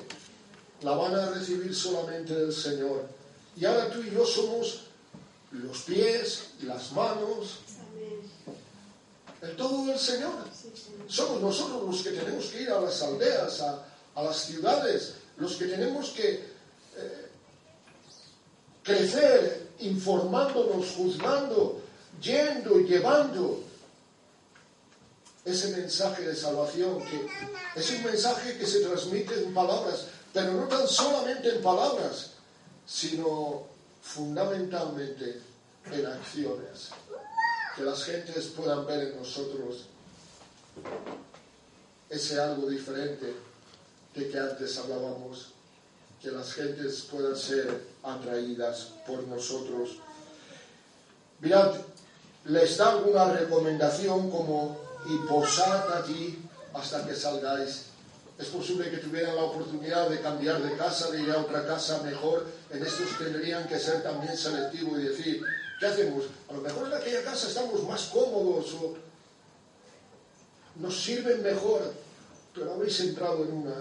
la 0.81 0.91
van 0.95 1.15
a 1.15 1.29
recibir 1.31 1.73
solamente 1.75 2.35
del 2.35 2.53
Señor. 2.53 3.05
Y 3.55 3.65
ahora 3.65 3.89
tú 3.89 4.01
y 4.01 4.11
yo 4.11 4.25
somos 4.25 4.81
los 5.51 5.81
pies, 5.83 6.49
las 6.63 6.91
manos, 6.91 7.59
el 9.41 9.55
todo 9.55 9.85
del 9.85 9.99
Señor. 9.99 10.31
Somos 11.07 11.41
nosotros 11.41 11.83
los 11.85 12.01
que 12.01 12.11
tenemos 12.11 12.45
que 12.45 12.61
ir 12.63 12.69
a 12.69 12.79
las 12.79 13.01
aldeas, 13.01 13.61
a, 13.61 13.85
las 14.15 14.37
ciudades, 14.37 15.15
los 15.37 15.55
que 15.55 15.65
tenemos 15.65 16.09
que 16.11 16.33
eh, 16.95 17.27
crecer 18.83 19.69
informándonos, 19.79 20.91
juzgando, 20.95 21.81
yendo 22.21 22.79
y 22.79 22.85
llevando 22.85 23.63
ese 25.45 25.75
mensaje 25.75 26.23
de 26.23 26.35
salvación, 26.35 27.03
que 27.05 27.27
es 27.75 27.91
un 27.91 28.03
mensaje 28.03 28.57
que 28.57 28.65
se 28.65 28.81
transmite 28.81 29.43
en 29.43 29.53
palabras, 29.53 30.07
pero 30.31 30.53
no 30.53 30.67
tan 30.67 30.87
solamente 30.87 31.55
en 31.55 31.61
palabras, 31.61 32.31
sino 32.85 33.63
fundamentalmente 34.01 35.41
en 35.91 36.05
acciones. 36.05 36.89
Que 37.75 37.83
las 37.83 38.03
gentes 38.03 38.47
puedan 38.47 38.85
ver 38.85 39.09
en 39.09 39.17
nosotros 39.17 39.85
ese 42.09 42.39
algo 42.39 42.69
diferente 42.69 43.33
de 44.13 44.29
que 44.29 44.39
antes 44.39 44.77
hablábamos 44.77 45.52
que 46.23 46.31
las 46.31 46.53
gentes 46.53 47.05
puedan 47.11 47.35
ser 47.35 47.67
atraídas 48.01 48.91
por 49.05 49.27
nosotros. 49.27 49.97
Mirad, 51.41 51.73
les 52.45 52.77
da 52.77 52.91
alguna 52.91 53.33
recomendación 53.33 54.31
como 54.31 54.79
y 55.05 55.17
posad 55.27 56.01
allí 56.01 56.39
hasta 56.73 57.05
que 57.05 57.13
salgáis. 57.13 57.87
Es 58.39 58.47
posible 58.47 58.89
que 58.89 58.97
tuvieran 58.97 59.35
la 59.35 59.43
oportunidad 59.43 60.09
de 60.09 60.21
cambiar 60.21 60.63
de 60.63 60.77
casa, 60.77 61.11
de 61.11 61.23
ir 61.23 61.31
a 61.31 61.41
otra 61.41 61.67
casa 61.67 62.01
mejor. 62.03 62.45
En 62.71 62.81
estos 62.81 63.17
tendrían 63.17 63.67
que 63.67 63.77
ser 63.77 64.01
también 64.01 64.37
selectivos 64.37 64.99
y 64.99 65.03
decir, 65.03 65.41
¿qué 65.77 65.87
hacemos? 65.87 66.23
A 66.49 66.53
lo 66.53 66.61
mejor 66.61 66.87
en 66.87 66.93
aquella 66.93 67.23
casa 67.23 67.49
estamos 67.49 67.83
más 67.83 68.03
cómodos 68.03 68.73
o 68.75 68.95
nos 70.77 71.03
sirven 71.03 71.43
mejor, 71.43 71.93
pero 72.55 72.73
habéis 72.73 72.97
entrado 73.01 73.43
en 73.43 73.51
una 73.51 73.75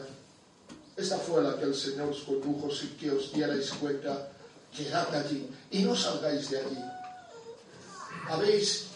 esta 0.97 1.19
fue 1.19 1.43
la 1.43 1.57
que 1.59 1.65
el 1.65 1.75
Señor 1.75 2.11
os 2.11 2.23
condujo 2.23 2.71
sin 2.71 2.97
que 2.97 3.11
os 3.11 3.33
dierais 3.33 3.71
cuenta, 3.81 4.29
quedad 4.75 5.15
allí 5.15 5.49
y 5.71 5.83
no 5.83 5.97
salgáis 5.97 6.51
de 6.51 6.59
allí. 6.59 6.79
Habéis 8.29 8.87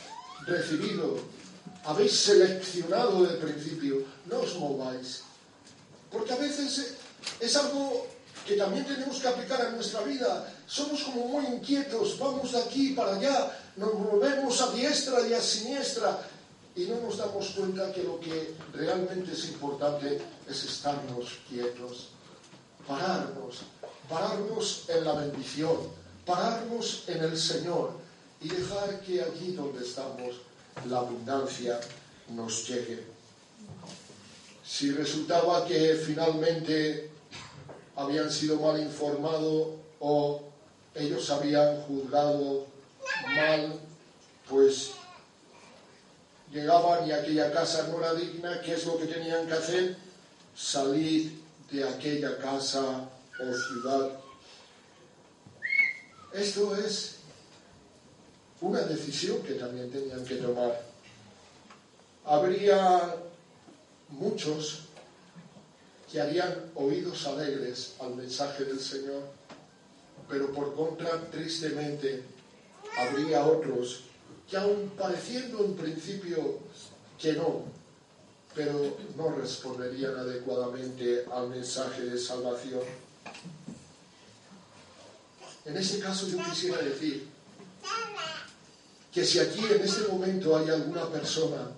recibido, 0.46 1.18
habéis 1.84 2.12
seleccionado 2.12 3.24
del 3.24 3.38
principio, 3.38 4.04
no 4.26 4.40
os 4.40 4.54
mováis. 4.56 5.22
Porque 6.10 6.32
a 6.32 6.36
veces 6.36 6.94
es 7.40 7.56
algo 7.56 8.06
que 8.46 8.56
también 8.56 8.84
tenemos 8.84 9.18
que 9.18 9.28
aplicar 9.28 9.60
a 9.60 9.70
nuestra 9.70 10.02
vida. 10.02 10.52
Somos 10.66 11.02
como 11.02 11.26
muy 11.28 11.46
inquietos, 11.46 12.18
vamos 12.18 12.52
de 12.52 12.58
aquí 12.58 12.90
para 12.90 13.16
allá, 13.16 13.58
nos 13.76 13.94
movemos 13.94 14.60
a 14.60 14.70
diestra 14.70 15.26
y 15.26 15.32
a 15.32 15.40
siniestra 15.40 16.20
y 16.76 16.84
no 16.84 17.00
nos 17.00 17.16
damos 17.16 17.46
cuenta 17.50 17.90
que 17.92 18.02
lo 18.02 18.20
que 18.20 18.54
realmente 18.72 19.32
es 19.32 19.48
importante 19.48 20.20
es 20.48 20.64
estarnos 20.64 21.38
quietos, 21.48 22.08
pararnos, 22.86 23.62
pararnos 24.08 24.84
en 24.88 25.04
la 25.04 25.12
bendición, 25.14 25.76
pararnos 26.24 27.04
en 27.08 27.24
el 27.24 27.36
Señor 27.36 27.92
y 28.40 28.48
dejar 28.48 29.00
que 29.00 29.22
allí 29.22 29.52
donde 29.52 29.84
estamos 29.84 30.36
la 30.88 30.98
abundancia 30.98 31.80
nos 32.28 32.68
llegue. 32.68 33.04
Si 34.64 34.90
resultaba 34.92 35.66
que 35.66 35.94
finalmente 35.94 37.10
habían 37.94 38.30
sido 38.30 38.60
mal 38.60 38.80
informados 38.80 39.68
o 40.00 40.42
ellos 40.94 41.30
habían 41.30 41.82
juzgado 41.82 42.66
mal, 43.34 43.80
pues 44.48 44.90
llegaban 46.52 47.08
y 47.08 47.12
aquella 47.12 47.52
casa 47.52 47.88
no 47.88 47.98
era 47.98 48.14
digna, 48.14 48.60
¿qué 48.60 48.74
es 48.74 48.86
lo 48.86 48.98
que 48.98 49.06
tenían 49.06 49.46
que 49.46 49.52
hacer? 49.52 50.05
Salir 50.56 51.32
de 51.70 51.84
aquella 51.84 52.38
casa 52.38 53.08
o 53.38 53.54
ciudad. 53.54 54.10
Esto 56.32 56.74
es 56.76 57.16
una 58.60 58.80
decisión 58.80 59.42
que 59.42 59.54
también 59.54 59.90
tenían 59.90 60.24
que 60.24 60.36
tomar. 60.36 60.82
Habría 62.24 63.16
muchos 64.08 64.80
que 66.10 66.20
harían 66.20 66.70
oídos 66.74 67.26
alegres 67.26 67.94
al 68.00 68.14
mensaje 68.14 68.64
del 68.64 68.80
Señor, 68.80 69.22
pero 70.28 70.52
por 70.52 70.74
contra, 70.74 71.30
tristemente, 71.30 72.22
habría 72.96 73.44
otros 73.44 74.04
que 74.48 74.56
aun 74.56 74.90
pareciendo 74.96 75.64
en 75.64 75.74
principio 75.74 76.60
que 77.18 77.32
no, 77.32 77.64
pero 78.56 78.96
no 79.16 79.28
responderían 79.32 80.16
adecuadamente 80.16 81.26
al 81.30 81.50
mensaje 81.50 82.06
de 82.06 82.18
salvación. 82.18 82.80
En 85.66 85.76
este 85.76 85.98
caso 85.98 86.26
yo 86.26 86.38
quisiera 86.42 86.78
decir 86.78 87.28
que 89.12 89.24
si 89.26 89.38
aquí 89.38 89.60
en 89.70 89.82
este 89.82 90.08
momento 90.08 90.56
hay 90.56 90.70
alguna 90.70 91.06
persona 91.10 91.70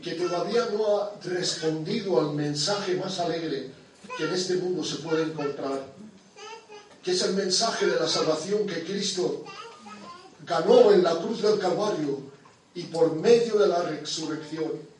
que 0.00 0.12
todavía 0.12 0.68
no 0.72 0.96
ha 0.96 1.12
respondido 1.24 2.20
al 2.20 2.34
mensaje 2.34 2.94
más 2.94 3.18
alegre 3.18 3.72
que 4.16 4.24
en 4.24 4.34
este 4.34 4.54
mundo 4.56 4.84
se 4.84 4.96
puede 4.96 5.24
encontrar, 5.24 5.86
que 7.02 7.10
es 7.10 7.22
el 7.22 7.34
mensaje 7.34 7.86
de 7.86 7.98
la 7.98 8.06
salvación 8.06 8.64
que 8.66 8.84
Cristo 8.84 9.44
ganó 10.44 10.92
en 10.92 11.02
la 11.02 11.16
cruz 11.18 11.42
del 11.42 11.58
Calvario 11.58 12.20
y 12.74 12.84
por 12.84 13.14
medio 13.16 13.58
de 13.58 13.66
la 13.66 13.82
resurrección, 13.82 14.93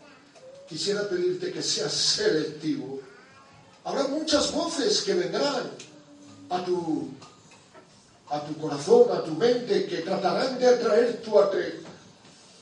quisiera 0.68 1.08
pedirte 1.08 1.52
que 1.52 1.62
seas 1.62 1.92
selectivo. 1.92 3.00
Habrá 3.84 4.08
muchas 4.08 4.50
voces 4.52 5.02
que 5.02 5.14
vendrán 5.14 5.70
a 6.50 6.64
tu, 6.64 7.08
a 8.28 8.44
tu 8.44 8.56
corazón, 8.56 9.12
a 9.12 9.22
tu 9.22 9.32
mente, 9.32 9.86
que 9.86 9.98
tratarán 9.98 10.58
de 10.58 10.68
atraer 10.68 11.22
tu, 11.22 11.32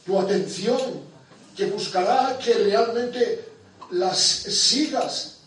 tu 0.05 0.19
atención 0.19 1.13
que 1.57 1.67
buscará 1.67 2.39
que 2.39 2.55
realmente 2.55 3.53
las 3.91 4.19
sigas, 4.19 5.39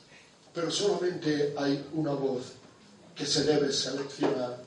pero 0.53 0.69
solamente 0.69 1.53
hay 1.57 1.83
una 1.93 2.12
voz 2.13 2.53
que 3.15 3.25
se 3.25 3.43
debe 3.43 3.71
seleccionar. 3.71 4.63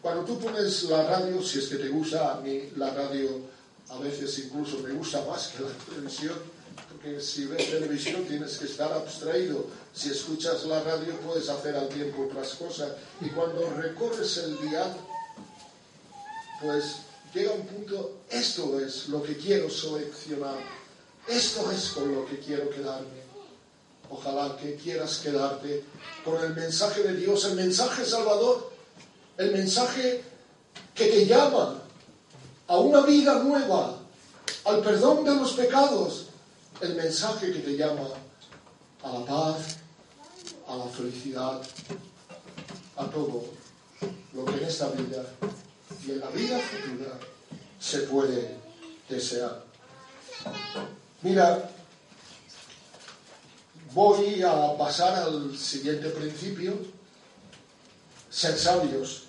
Cuando 0.00 0.24
tú 0.24 0.38
pones 0.38 0.82
la 0.84 1.04
radio, 1.04 1.42
si 1.42 1.60
es 1.60 1.68
que 1.68 1.76
te 1.76 1.88
gusta, 1.88 2.32
a 2.32 2.40
mí 2.40 2.70
la 2.76 2.90
radio 2.90 3.40
a 3.88 3.98
veces 3.98 4.38
incluso 4.38 4.78
me 4.80 4.92
gusta 4.92 5.24
más 5.24 5.48
que 5.48 5.62
la 5.62 5.70
televisión, 5.88 6.36
porque 7.02 7.20
si 7.20 7.46
ves 7.46 7.70
televisión 7.70 8.24
tienes 8.24 8.58
que 8.58 8.66
estar 8.66 8.92
abstraído. 8.92 9.66
Si 9.92 10.10
escuchas 10.10 10.64
la 10.64 10.82
radio 10.82 11.16
puedes 11.20 11.48
hacer 11.48 11.76
al 11.76 11.88
tiempo 11.88 12.28
otras 12.30 12.54
cosas. 12.54 12.92
Y 13.20 13.28
cuando 13.30 13.68
recorres 13.70 14.36
el 14.38 14.60
día, 14.60 14.84
pues 16.60 16.96
llega 17.34 17.52
un 17.52 17.66
punto, 17.66 18.18
esto 18.30 18.78
es 18.78 19.08
lo 19.08 19.22
que 19.22 19.36
quiero 19.36 19.68
seleccionar 19.68 20.82
esto 21.28 21.70
es 21.70 21.90
con 21.90 22.14
lo 22.14 22.26
que 22.26 22.38
quiero 22.38 22.68
quedarme. 22.70 23.22
Ojalá 24.10 24.56
que 24.56 24.74
quieras 24.74 25.18
quedarte 25.18 25.84
con 26.24 26.42
el 26.42 26.54
mensaje 26.54 27.02
de 27.02 27.14
Dios, 27.14 27.44
el 27.44 27.54
mensaje 27.54 28.04
salvador, 28.04 28.72
el 29.38 29.52
mensaje 29.52 30.22
que 30.94 31.06
te 31.06 31.26
llama 31.26 31.80
a 32.66 32.78
una 32.78 33.00
vida 33.02 33.42
nueva, 33.42 33.98
al 34.64 34.80
perdón 34.82 35.24
de 35.24 35.34
los 35.34 35.52
pecados, 35.52 36.26
el 36.82 36.96
mensaje 36.96 37.52
que 37.52 37.60
te 37.60 37.76
llama 37.76 38.08
a 39.04 39.12
la 39.12 39.24
paz, 39.24 39.76
a 40.66 40.76
la 40.76 40.86
felicidad, 40.86 41.62
a 42.96 43.06
todo 43.06 43.44
lo 44.32 44.44
que 44.44 44.54
en 44.54 44.64
esta 44.64 44.88
vida 44.90 45.24
y 46.04 46.10
en 46.10 46.20
la 46.20 46.30
vida 46.30 46.58
futura 46.58 47.18
se 47.78 47.98
puede 48.00 48.56
desear. 49.08 49.64
Mira, 51.22 51.70
voy 53.94 54.42
a 54.42 54.76
pasar 54.76 55.14
al 55.22 55.56
siguiente 55.56 56.08
principio, 56.08 56.74
ser 58.28 58.58
sabios. 58.58 59.24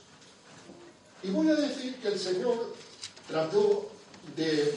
Y 1.21 1.29
voy 1.29 1.49
a 1.49 1.55
decir 1.55 1.97
que 2.01 2.07
el 2.07 2.19
Señor 2.19 2.75
trató 3.27 3.91
de 4.35 4.75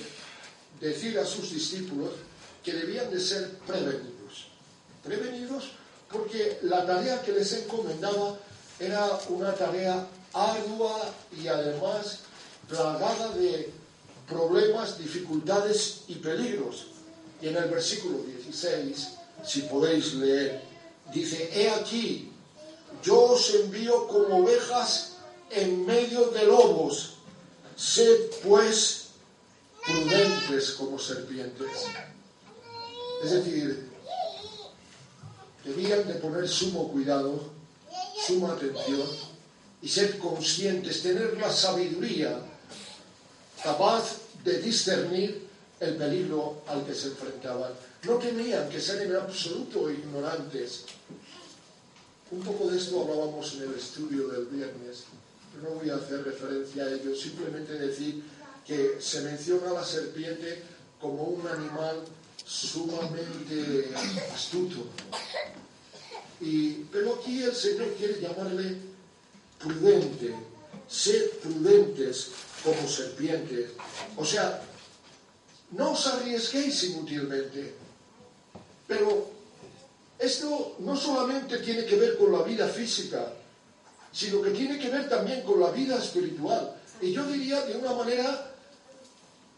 decir 0.78 1.18
a 1.18 1.24
sus 1.24 1.50
discípulos 1.50 2.25
que 2.66 2.72
debían 2.72 3.08
de 3.12 3.20
ser 3.20 3.48
prevenidos. 3.64 4.48
Prevenidos 5.04 5.70
porque 6.10 6.58
la 6.62 6.84
tarea 6.84 7.22
que 7.22 7.30
les 7.30 7.52
encomendaba 7.52 8.40
era 8.80 9.20
una 9.28 9.54
tarea 9.54 10.04
ardua 10.32 11.14
y 11.40 11.46
además 11.46 12.18
plagada 12.68 13.28
de 13.36 13.70
problemas, 14.28 14.98
dificultades 14.98 16.02
y 16.08 16.16
peligros. 16.16 16.88
Y 17.40 17.48
en 17.48 17.56
el 17.56 17.70
versículo 17.70 18.18
16, 18.24 19.10
si 19.44 19.62
podéis 19.62 20.14
leer, 20.14 20.60
dice, 21.14 21.48
he 21.54 21.70
aquí, 21.70 22.32
yo 23.04 23.34
os 23.34 23.54
envío 23.54 24.08
como 24.08 24.38
ovejas 24.38 25.18
en 25.50 25.86
medio 25.86 26.30
de 26.30 26.46
lobos, 26.46 27.14
sed 27.76 28.18
pues 28.42 29.10
prudentes 29.86 30.72
como 30.72 30.98
serpientes. 30.98 31.86
Es 33.22 33.30
decir, 33.30 33.90
debían 35.64 36.06
de 36.06 36.14
poner 36.14 36.48
sumo 36.48 36.88
cuidado, 36.88 37.40
suma 38.26 38.52
atención 38.52 39.06
y 39.82 39.88
ser 39.88 40.18
conscientes, 40.18 41.02
tener 41.02 41.38
la 41.38 41.52
sabiduría 41.52 42.40
capaz 43.62 44.18
de 44.44 44.60
discernir 44.60 45.46
el 45.80 45.96
peligro 45.96 46.62
al 46.66 46.84
que 46.84 46.94
se 46.94 47.08
enfrentaban. 47.08 47.72
No 48.04 48.14
tenían 48.16 48.68
que 48.68 48.80
ser 48.80 49.02
en 49.02 49.16
absoluto 49.16 49.90
ignorantes. 49.90 50.84
Un 52.30 52.40
poco 52.40 52.68
de 52.68 52.78
esto 52.78 53.02
hablábamos 53.02 53.54
en 53.54 53.62
el 53.62 53.74
estudio 53.74 54.28
del 54.28 54.46
viernes. 54.46 55.04
Yo 55.54 55.68
no 55.68 55.76
voy 55.76 55.90
a 55.90 55.96
hacer 55.96 56.24
referencia 56.24 56.84
a 56.84 56.92
ello, 56.92 57.14
simplemente 57.14 57.72
decir 57.74 58.22
que 58.66 58.96
se 59.00 59.22
menciona 59.22 59.70
a 59.70 59.74
la 59.74 59.84
serpiente 59.84 60.62
como 61.00 61.22
un 61.24 61.46
animal 61.46 62.02
sumamente 62.44 63.90
astuto. 64.32 64.86
Y, 66.40 66.72
pero 66.92 67.14
aquí 67.14 67.42
el 67.42 67.54
Señor 67.54 67.94
quiere 67.94 68.20
llamarle 68.20 68.76
prudente, 69.58 70.34
ser 70.88 71.30
prudentes 71.40 72.30
como 72.62 72.88
serpientes. 72.88 73.70
O 74.16 74.24
sea, 74.24 74.62
no 75.72 75.92
os 75.92 76.06
arriesguéis 76.06 76.84
inútilmente. 76.84 77.74
Pero 78.86 79.30
esto 80.18 80.76
no 80.80 80.96
solamente 80.96 81.58
tiene 81.58 81.84
que 81.84 81.96
ver 81.96 82.16
con 82.16 82.32
la 82.32 82.42
vida 82.42 82.68
física, 82.68 83.32
sino 84.12 84.40
que 84.40 84.50
tiene 84.50 84.78
que 84.78 84.88
ver 84.88 85.08
también 85.08 85.42
con 85.42 85.60
la 85.60 85.70
vida 85.70 85.98
espiritual. 85.98 86.74
Y 87.00 87.12
yo 87.12 87.26
diría 87.26 87.60
de 87.62 87.76
una 87.76 87.92
manera 87.92 88.54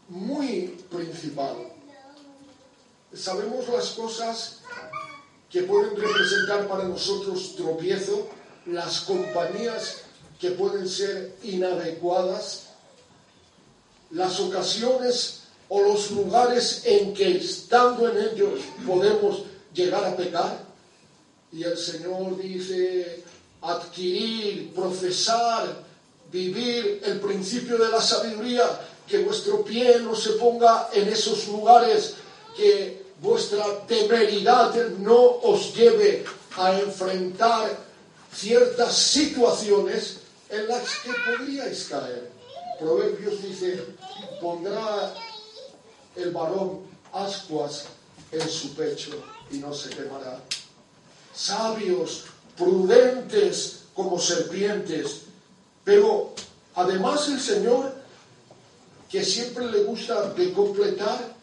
muy 0.09 0.75
principal. 0.89 1.68
Sabemos 3.13 3.67
las 3.69 3.89
cosas 3.89 4.57
que 5.49 5.63
pueden 5.63 5.95
representar 5.95 6.67
para 6.67 6.83
nosotros 6.83 7.55
tropiezo, 7.55 8.27
las 8.67 9.01
compañías 9.01 10.01
que 10.39 10.51
pueden 10.51 10.87
ser 10.87 11.35
inadecuadas, 11.43 12.67
las 14.11 14.39
ocasiones 14.39 15.41
o 15.69 15.81
los 15.81 16.11
lugares 16.11 16.83
en 16.85 17.13
que 17.13 17.37
estando 17.37 18.09
en 18.09 18.17
ellos 18.17 18.59
podemos 18.85 19.43
llegar 19.73 20.03
a 20.03 20.15
pecar. 20.15 20.63
Y 21.51 21.63
el 21.63 21.77
Señor 21.77 22.39
dice, 22.39 23.23
adquirir, 23.61 24.73
profesar, 24.73 25.83
vivir 26.31 27.01
el 27.03 27.19
principio 27.19 27.77
de 27.77 27.89
la 27.89 28.01
sabiduría, 28.01 28.63
que 29.07 29.19
vuestro 29.19 29.63
pie 29.63 29.99
no 29.99 30.15
se 30.15 30.33
ponga 30.33 30.89
en 30.93 31.07
esos 31.09 31.47
lugares, 31.47 32.15
que 32.55 33.05
vuestra 33.21 33.85
temeridad 33.85 34.73
no 34.99 35.39
os 35.43 35.75
lleve 35.75 36.25
a 36.57 36.79
enfrentar 36.79 37.77
ciertas 38.33 38.97
situaciones 38.97 40.17
en 40.49 40.67
las 40.67 40.83
que 40.99 41.11
podríais 41.25 41.85
caer. 41.85 42.31
Proverbios 42.79 43.41
dice, 43.41 43.83
pondrá 44.41 45.13
el 46.15 46.31
varón 46.31 46.81
ascuas 47.13 47.85
en 48.31 48.47
su 48.49 48.73
pecho 48.75 49.11
y 49.51 49.57
no 49.57 49.73
se 49.73 49.89
quemará. 49.89 50.39
Sabios, 51.33 52.25
prudentes 52.57 53.83
como 53.93 54.19
serpientes, 54.19 55.21
pero 55.83 56.33
además 56.75 57.27
el 57.29 57.39
Señor, 57.39 57.93
que 59.09 59.23
siempre 59.23 59.65
le 59.71 59.83
gusta 59.83 60.33
de 60.33 60.53
completar, 60.53 61.35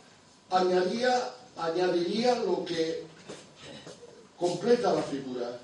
añadía, 0.50 1.34
añadiría 1.56 2.38
lo 2.40 2.64
que 2.64 3.04
completa 4.38 4.92
la 4.92 5.02
figura. 5.02 5.60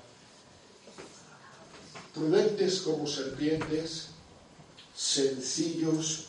Prudentes 2.13 2.81
como 2.81 3.07
serpientes, 3.07 4.09
sencillos 4.95 6.25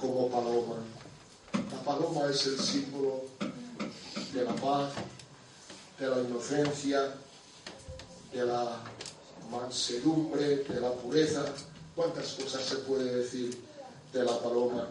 como 0.00 0.28
paloma. 0.28 0.76
La 1.70 1.80
paloma 1.84 2.30
es 2.30 2.46
el 2.46 2.58
símbolo 2.58 3.24
de 4.32 4.44
la 4.44 4.54
paz, 4.56 4.92
de 5.98 6.08
la 6.08 6.20
inocencia, 6.20 7.14
de 8.32 8.44
la 8.44 8.80
mansedumbre, 9.50 10.64
de 10.64 10.80
la 10.80 10.92
pureza. 10.92 11.44
¿Cuántas 11.94 12.32
cosas 12.32 12.62
se 12.64 12.76
puede 12.76 13.16
decir 13.16 13.58
de 14.12 14.24
la 14.24 14.38
paloma? 14.40 14.88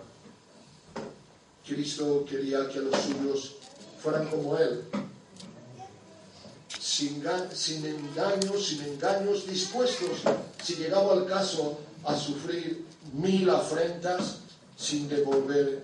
Cristo 1.65 2.25
quería 2.27 2.67
que 2.69 2.79
los 2.79 2.95
suyos 3.01 3.55
fueran 4.01 4.27
como 4.27 4.57
Él, 4.57 4.83
sin, 6.79 7.23
sin 7.53 7.85
engaños, 7.85 8.67
sin 8.67 8.81
engaños 8.83 9.47
dispuestos, 9.47 10.21
si 10.63 10.75
llegaba 10.75 11.13
el 11.13 11.25
caso 11.25 11.77
a 12.03 12.15
sufrir 12.15 12.85
mil 13.13 13.49
afrentas 13.49 14.37
sin 14.77 15.07
devolver 15.07 15.83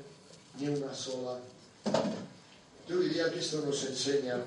ni 0.60 0.70
una 0.70 0.94
sola. 0.94 1.40
Yo 2.88 3.00
diría 3.00 3.32
que 3.32 3.40
esto 3.40 3.62
nos 3.62 3.84
enseña 3.86 4.38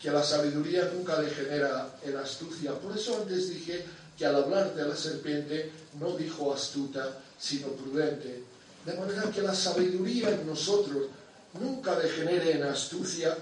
que 0.00 0.10
la 0.10 0.22
sabiduría 0.22 0.90
nunca 0.94 1.20
degenera 1.20 1.98
en 2.02 2.16
astucia. 2.16 2.72
Por 2.74 2.96
eso 2.96 3.16
antes 3.16 3.50
dije 3.50 3.84
que 4.18 4.26
al 4.26 4.36
hablar 4.36 4.74
de 4.74 4.86
la 4.86 4.96
serpiente 4.96 5.70
no 5.98 6.16
dijo 6.16 6.52
astuta, 6.52 7.20
sino 7.38 7.68
prudente. 7.68 8.42
De 8.84 8.94
manera 8.94 9.30
que 9.30 9.42
la 9.42 9.54
sabiduría 9.54 10.30
en 10.30 10.46
nosotros 10.46 11.08
nunca 11.54 11.98
degenere 11.98 12.52
en 12.52 12.62
astucia, 12.62 13.36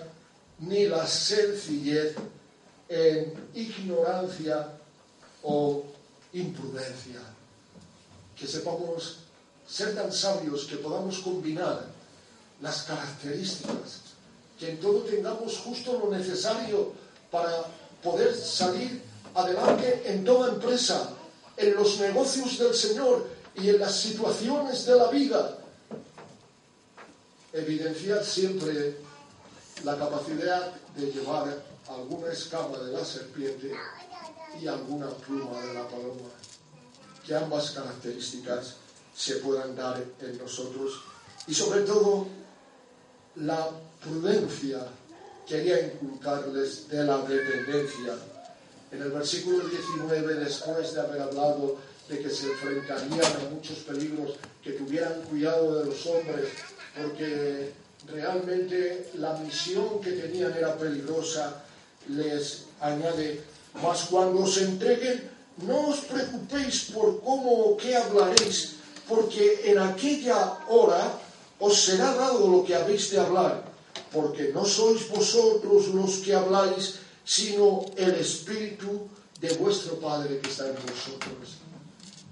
ni 0.61 0.87
la 0.87 1.07
sencillez 1.07 2.17
en 2.89 3.35
ignorancia 3.55 4.69
o 5.43 5.85
imprudencia. 6.33 7.21
Que 8.37 8.47
sepamos 8.47 9.19
ser 9.67 9.95
tan 9.95 10.13
sabios 10.13 10.65
que 10.65 10.77
podamos 10.77 11.19
combinar 11.19 11.87
las 12.61 12.83
características, 12.83 14.01
que 14.59 14.71
en 14.71 14.81
todo 14.81 15.01
tengamos 15.03 15.59
justo 15.59 15.99
lo 15.99 16.11
necesario 16.11 16.93
para 17.31 17.67
poder 18.03 18.35
salir 18.35 19.03
adelante 19.35 20.03
en 20.07 20.25
toda 20.25 20.55
empresa, 20.55 21.11
en 21.57 21.75
los 21.75 22.01
negocios 22.01 22.59
del 22.59 22.75
Señor 22.75 23.38
y 23.61 23.71
en 23.71 23.81
las 23.81 24.01
situaciones 24.01 24.87
de 24.87 24.97
la 24.97 25.09
vida. 25.09 25.59
Evidenciar 27.53 28.25
siempre 28.25 28.99
la 29.85 29.97
capacidad 29.97 30.73
de 30.97 31.13
llevar 31.13 31.63
alguna 31.89 32.33
escama 32.33 32.79
de 32.79 32.93
la 32.93 33.05
serpiente 33.05 33.73
y 34.61 34.67
alguna 34.67 35.09
pluma 35.09 35.61
de 35.61 35.75
la 35.75 35.89
paloma. 35.89 36.31
Que 37.27 37.35
ambas 37.35 37.71
características 37.71 38.77
se 39.15 39.37
puedan 39.37 39.75
dar 39.75 40.03
en 40.21 40.39
nosotros 40.39 41.01
y 41.47 41.55
sobre 41.55 41.81
todo 41.81 42.27
la 43.37 43.71
prudencia 44.03 44.87
quería 45.47 45.81
inculcarles 45.81 46.89
de 46.89 47.05
la 47.05 47.19
dependencia. 47.19 48.15
En 48.91 49.03
el 49.03 49.11
versículo 49.11 49.67
19, 49.67 50.35
después 50.35 50.95
de 50.95 51.01
haber 51.01 51.23
hablado 51.23 51.77
de 52.09 52.19
que 52.19 52.31
se 52.31 52.47
enfrentarían 52.47 53.21
a 53.21 53.51
muchos 53.51 53.79
peligros, 53.79 54.37
que 54.63 54.73
tuvieran 54.73 55.23
cuidado 55.29 55.79
de 55.79 55.87
los 55.87 56.07
hombres, 56.07 56.49
porque 56.97 57.73
realmente 58.07 59.11
la 59.15 59.35
misión 59.35 60.01
que 60.01 60.13
tenían 60.13 60.55
era 60.57 60.77
peligrosa, 60.77 61.65
les 62.09 62.65
añade, 62.81 63.41
mas 63.83 64.09
cuando 64.09 64.41
os 64.41 64.57
entreguen, 64.57 65.29
no 65.67 65.93
os 65.93 66.01
preocupéis 66.09 66.89
por 66.95 67.21
cómo 67.21 67.53
o 67.53 67.77
qué 67.77 67.97
hablaréis, 67.97 68.81
porque 69.09 69.69
en 69.69 69.79
aquella 69.79 70.65
hora 70.69 71.21
os 71.61 71.77
será 71.77 72.15
dado 72.15 72.49
lo 72.49 72.65
que 72.65 72.75
habéis 72.75 73.11
de 73.11 73.19
hablar, 73.21 73.67
porque 74.13 74.49
no 74.55 74.65
sois 74.65 75.05
vosotros 75.11 75.89
los 75.93 76.25
que 76.25 76.33
habláis, 76.33 77.05
sino 77.25 77.85
el 77.97 78.15
Espíritu 78.17 79.11
de 79.41 79.53
vuestro 79.61 80.01
Padre 80.01 80.39
que 80.41 80.49
está 80.49 80.69
en 80.69 80.79
vosotros. 80.81 81.68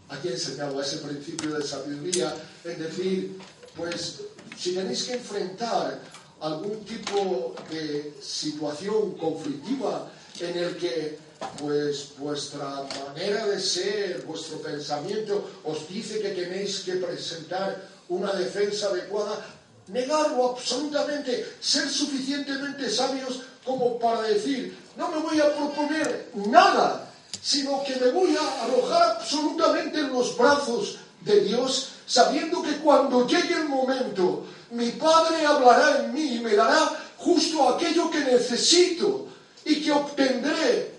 Aquí 0.09 0.29
enseñaba 0.29 0.83
ese 0.83 0.99
principio 0.99 1.59
de 1.59 1.67
sabiduría, 1.67 2.35
en 2.65 2.79
decir, 2.79 3.39
pues 3.77 4.21
si 4.57 4.75
tenéis 4.75 5.05
que 5.05 5.15
enfrentar 5.15 6.01
algún 6.41 6.85
tipo 6.85 7.55
de 7.71 8.15
situación 8.23 9.13
conflictiva 9.19 10.11
en 10.41 10.57
el 10.57 10.77
que 10.77 11.19
pues 11.59 12.13
vuestra 12.19 12.87
manera 13.05 13.47
de 13.47 13.61
ser, 13.61 14.23
vuestro 14.27 14.59
pensamiento 14.59 15.61
os 15.65 15.89
dice 15.89 16.21
que 16.21 16.31
tenéis 16.31 16.81
que 16.81 16.95
presentar 16.95 17.89
una 18.09 18.33
defensa 18.33 18.89
adecuada, 18.89 19.45
negarlo 19.89 20.53
absolutamente, 20.53 21.47
ser 21.61 21.89
suficientemente 21.89 22.89
sabios 22.91 23.41
como 23.65 23.99
para 23.99 24.23
decir, 24.23 24.77
no 24.97 25.11
me 25.11 25.19
voy 25.19 25.41
a 25.41 25.55
proponer 25.55 26.31
nada, 26.35 27.06
sino 27.47 27.85
que 27.85 27.95
me 27.95 28.11
voy 28.11 28.37
a 28.37 28.65
arrojar 28.65 29.19
absolutamente 29.21 30.01
en 30.01 30.13
los 30.13 30.37
brazos 30.37 30.99
de 31.21 31.43
Dios, 31.43 31.91
sabiendo 32.05 32.61
que 32.61 32.79
cuando 32.79 33.25
llegue 33.25 33.55
el 33.55 33.69
momento, 33.69 34.45
mi 34.73 34.91
Padre 34.91 35.47
hablará 35.47 36.05
en 36.05 36.13
mí 36.13 36.35
y 36.35 36.41
me 36.41 36.57
dará 36.57 36.91
justo 37.19 37.69
aquello 37.69 38.11
que 38.11 38.19
necesito 38.19 39.29
y 39.65 39.81
que 39.81 39.93
obtendré 39.93 40.97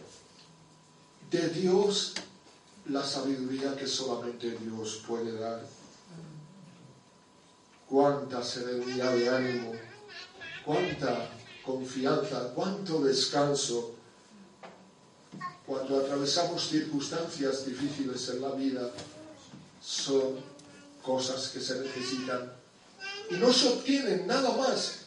de 1.29 1.49
Dios 1.49 2.13
la 2.85 3.03
sabiduría 3.03 3.75
que 3.75 3.85
solamente 3.85 4.51
Dios 4.51 5.03
puede 5.05 5.37
dar. 5.37 5.65
Cuánta 7.89 8.41
serenidad 8.41 9.13
de 9.13 9.29
ánimo, 9.29 9.73
cuánta 10.63 11.29
confianza, 11.65 12.53
cuánto 12.55 13.01
descanso 13.01 13.96
cuando 15.67 15.99
atravesamos 15.99 16.67
circunstancias 16.67 17.65
difíciles 17.65 18.29
en 18.29 18.41
la 18.41 18.51
vida, 18.51 18.89
son 19.83 20.37
cosas 21.03 21.49
que 21.49 21.59
se 21.59 21.79
necesitan 21.81 22.51
y 23.29 23.35
no 23.35 23.53
se 23.53 23.67
obtienen 23.67 24.25
nada 24.25 24.55
más 24.57 25.01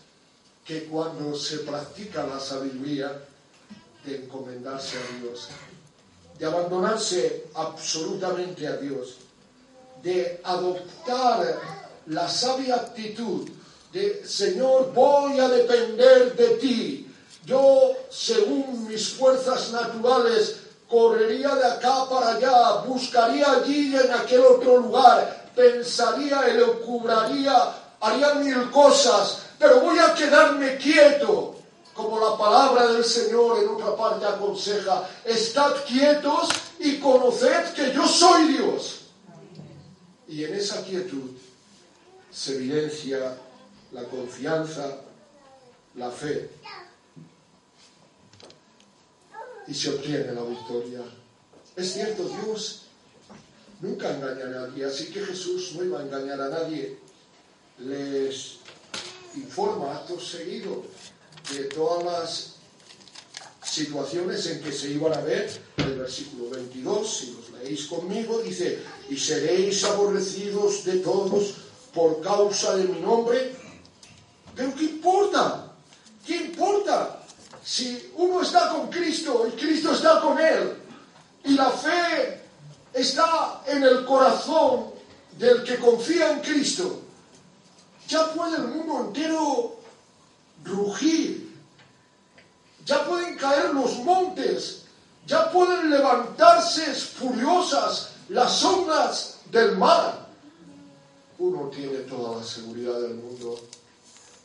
que 0.65 0.85
cuando 0.85 1.35
se 1.35 1.59
practica 1.59 2.27
la 2.27 2.39
sabiduría 2.39 3.25
de 4.05 4.17
encomendarse 4.25 4.97
a 4.99 5.21
Dios 5.21 5.49
de 6.41 6.47
abandonarse 6.47 7.45
absolutamente 7.55 8.67
a 8.67 8.79
Dios, 8.79 9.17
de 10.03 10.41
adoptar 10.43 11.61
la 12.07 12.29
sabia 12.31 12.77
actitud 12.77 13.47
de, 13.93 14.27
Señor, 14.27 14.91
voy 14.95 15.39
a 15.39 15.49
depender 15.51 16.35
de 16.35 16.49
ti. 16.57 17.10
Yo, 17.51 17.97
según 18.11 18.87
mis 18.87 19.09
fuerzas 19.09 19.73
naturales, 19.73 20.61
correría 20.89 21.53
de 21.57 21.67
acá 21.67 22.09
para 22.09 22.37
allá, 22.37 22.83
buscaría 22.87 23.51
allí 23.55 23.91
y 23.91 23.97
en 23.97 24.13
aquel 24.13 24.43
otro 24.43 24.77
lugar, 24.77 25.51
pensaría, 25.57 26.43
elucubraría, 26.47 27.75
haría 28.01 28.35
mil 28.35 28.71
cosas, 28.71 29.47
pero 29.59 29.81
voy 29.81 29.99
a 29.99 30.15
quedarme 30.15 30.77
quieto 30.77 31.57
como 31.93 32.21
la 32.21 32.39
palabra 32.39 32.87
del 32.93 33.05
Señor 33.05 33.59
en 33.61 33.69
otra 33.71 33.97
parte 33.97 34.27
aconseja, 34.27 35.09
estad 35.25 35.73
quietos 35.89 36.51
y 36.79 37.01
conoced 37.01 37.75
que 37.75 37.93
yo 37.93 38.07
soy 38.07 38.47
Dios. 38.53 39.01
Y 40.29 40.45
en 40.45 40.55
esa 40.55 40.85
quietud 40.85 41.33
se 42.31 42.55
evidencia 42.55 43.37
la 43.91 44.05
confianza, 44.05 44.99
la 45.97 46.11
fe, 46.11 46.49
y 49.71 49.75
se 49.75 49.91
obtiene 49.91 50.33
la 50.33 50.43
victoria. 50.43 51.01
Es 51.77 51.93
cierto, 51.93 52.29
Dios 52.29 52.83
nunca 53.81 54.11
engaña 54.11 54.47
a 54.47 54.67
nadie, 54.67 54.85
así 54.85 55.07
que 55.07 55.25
Jesús 55.25 55.73
no 55.77 55.85
iba 55.85 56.01
a 56.01 56.03
engañar 56.03 56.41
a 56.41 56.49
nadie. 56.49 56.99
Les 57.79 58.57
informa 59.37 59.95
acto 59.95 60.21
seguido 60.21 60.83
de 61.55 61.65
todas 61.65 62.05
las 62.05 62.55
situaciones 63.63 64.45
en 64.47 64.61
que 64.61 64.73
se 64.73 64.91
iban 64.91 65.15
a 65.15 65.21
ver, 65.21 65.49
el 65.77 65.99
versículo 65.99 66.51
22, 66.51 67.17
si 67.17 67.33
los 67.33 67.51
leéis 67.51 67.87
conmigo, 67.87 68.43
dice, 68.43 68.81
y 69.09 69.17
seréis 69.17 69.85
aborrecidos 69.85 70.85
de 70.85 70.99
todos 70.99 71.55
por 71.95 72.21
causa 72.21 72.77
de 72.77 72.85
mi 72.85 73.01
nombre. 73.01 73.55
Pero 74.57 74.75
¿qué 74.75 74.85
importa? 74.85 75.73
¿Qué 76.27 76.37
importa? 76.37 77.20
Si 77.71 78.11
uno 78.17 78.43
está 78.43 78.71
con 78.71 78.91
Cristo 78.91 79.47
y 79.47 79.53
Cristo 79.53 79.93
está 79.93 80.21
con 80.21 80.37
él, 80.41 80.77
y 81.45 81.55
la 81.55 81.71
fe 81.71 82.43
está 82.93 83.63
en 83.65 83.85
el 83.85 84.05
corazón 84.05 84.87
del 85.39 85.63
que 85.63 85.79
confía 85.79 86.33
en 86.33 86.41
Cristo, 86.41 87.01
ya 88.09 88.33
puede 88.33 88.57
el 88.57 88.65
mundo 88.65 89.05
entero 89.07 89.77
rugir. 90.65 91.49
Ya 92.85 93.05
pueden 93.05 93.37
caer 93.37 93.73
los 93.73 93.99
montes, 93.99 94.87
ya 95.25 95.53
pueden 95.53 95.91
levantarse 95.91 96.93
furiosas 96.93 98.15
las 98.31 98.65
ondas 98.65 99.39
del 99.49 99.79
mar. 99.79 100.27
Uno 101.39 101.69
tiene 101.69 101.99
toda 101.99 102.39
la 102.39 102.43
seguridad 102.45 103.01
del 103.01 103.15
mundo 103.15 103.61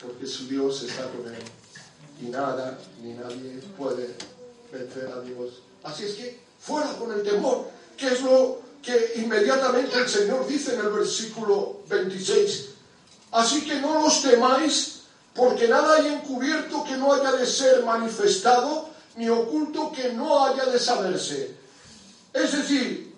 porque 0.00 0.28
su 0.28 0.46
Dios 0.46 0.80
está 0.84 1.10
con 1.10 1.26
él 1.34 1.42
y 2.20 2.26
nada 2.26 2.78
ni 3.02 3.12
nadie 3.12 3.60
puede 3.76 4.14
vencer 4.72 5.10
a 5.12 5.20
Dios. 5.20 5.62
Así 5.84 6.04
es 6.04 6.14
que 6.14 6.40
fuera 6.60 6.92
con 6.98 7.12
el 7.12 7.22
temor, 7.22 7.68
que 7.96 8.08
es 8.08 8.20
lo 8.22 8.60
que 8.82 9.14
inmediatamente 9.16 9.98
el 9.98 10.08
Señor 10.08 10.46
dice 10.46 10.74
en 10.74 10.80
el 10.80 10.90
versículo 10.90 11.80
26. 11.88 12.66
Así 13.32 13.62
que 13.62 13.80
no 13.80 14.00
los 14.02 14.22
temáis 14.22 14.96
porque 15.34 15.68
nada 15.68 15.96
hay 15.96 16.06
encubierto 16.06 16.82
que 16.84 16.96
no 16.96 17.12
haya 17.12 17.32
de 17.32 17.46
ser 17.46 17.84
manifestado, 17.84 18.88
ni 19.16 19.28
oculto 19.28 19.92
que 19.92 20.12
no 20.12 20.44
haya 20.44 20.64
de 20.66 20.78
saberse. 20.78 21.54
Es 22.32 22.52
decir, 22.52 23.14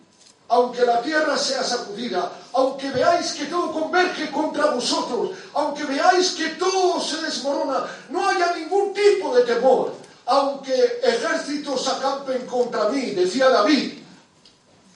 aunque 0.48 0.84
la 0.84 1.00
tierra 1.00 1.38
sea 1.38 1.62
sacudida, 1.62 2.32
aunque 2.58 2.90
veáis 2.90 3.38
que 3.38 3.46
todo 3.46 3.70
converge 3.70 4.32
contra 4.34 4.74
vosotros, 4.74 5.38
aunque 5.54 5.84
veáis 5.84 6.34
que 6.34 6.58
todo 6.58 6.98
se 6.98 7.22
desmorona, 7.22 7.86
no 8.10 8.26
haya 8.26 8.50
ningún 8.56 8.92
tipo 8.92 9.30
de 9.36 9.44
temor, 9.46 9.94
aunque 10.26 10.74
ejércitos 11.04 11.86
acampen 11.86 12.46
contra 12.46 12.88
mí, 12.88 13.14
decía 13.14 13.48
David, 13.48 14.02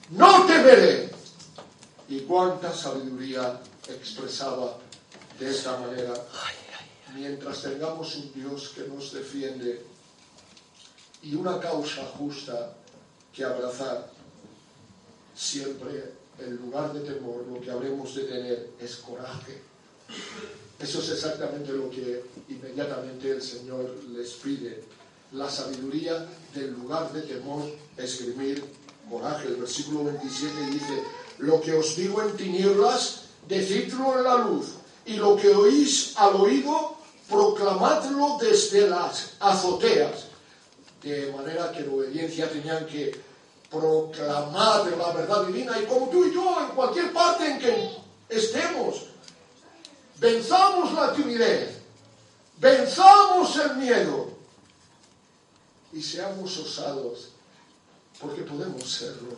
no 0.09 0.45
temeré. 0.45 1.09
Y 2.09 2.19
cuánta 2.27 2.75
sabiduría 2.75 3.61
expresaba 3.87 4.75
de 5.39 5.49
esta 5.49 5.77
manera. 5.77 6.13
Mientras 7.15 7.61
tengamos 7.61 8.13
un 8.15 8.33
Dios 8.33 8.73
que 8.75 8.83
nos 8.91 9.13
defiende 9.13 9.85
y 11.21 11.33
una 11.33 11.61
causa 11.61 12.03
justa 12.17 12.75
que 13.31 13.45
abrazar, 13.45 14.11
siempre 15.33 16.22
en 16.39 16.55
lugar 16.57 16.93
de 16.93 17.01
temor 17.01 17.45
lo 17.47 17.61
que 17.61 17.71
habremos 17.71 18.15
de 18.15 18.23
tener 18.23 18.69
es 18.79 18.95
coraje. 18.97 19.61
Eso 20.79 20.99
es 20.99 21.09
exactamente 21.09 21.71
lo 21.71 21.89
que 21.89 22.23
inmediatamente 22.49 23.31
el 23.31 23.41
Señor 23.41 23.95
les 24.11 24.31
pide. 24.33 24.83
La 25.31 25.49
sabiduría 25.49 26.27
del 26.53 26.73
lugar 26.73 27.11
de 27.13 27.21
temor, 27.21 27.63
escribir 27.97 28.63
coraje. 29.09 29.47
El 29.47 29.55
versículo 29.55 30.05
27 30.05 30.53
dice, 30.71 31.03
lo 31.39 31.61
que 31.61 31.73
os 31.73 31.95
digo 31.95 32.21
en 32.21 32.35
tinieblas, 32.35 33.25
decidlo 33.47 34.17
en 34.17 34.23
la 34.23 34.37
luz, 34.37 34.73
y 35.05 35.13
lo 35.13 35.35
que 35.35 35.49
oís 35.49 36.13
al 36.17 36.35
oído, 36.35 36.95
proclamadlo 37.29 38.37
desde 38.39 38.87
las 38.87 39.31
azoteas. 39.39 40.27
De 41.01 41.31
manera 41.31 41.71
que 41.71 41.79
en 41.79 41.89
obediencia 41.89 42.49
tenían 42.49 42.85
que 42.85 43.11
proclamar 43.73 44.85
la 44.85 45.11
verdad 45.13 45.47
divina 45.47 45.81
y 45.81 45.85
como 45.85 46.07
tú 46.09 46.25
y 46.25 46.33
yo 46.33 46.61
en 46.61 46.75
cualquier 46.75 47.11
parte 47.11 47.49
en 47.49 47.59
que 47.59 47.97
estemos, 48.29 49.07
venzamos 50.19 50.93
la 50.93 51.11
timidez, 51.13 51.79
venzamos 52.59 53.57
el 53.57 53.75
miedo 53.77 54.29
y 55.91 56.01
seamos 56.03 56.55
osados 56.57 57.29
porque 58.19 58.43
podemos 58.43 58.83
serlo, 58.89 59.37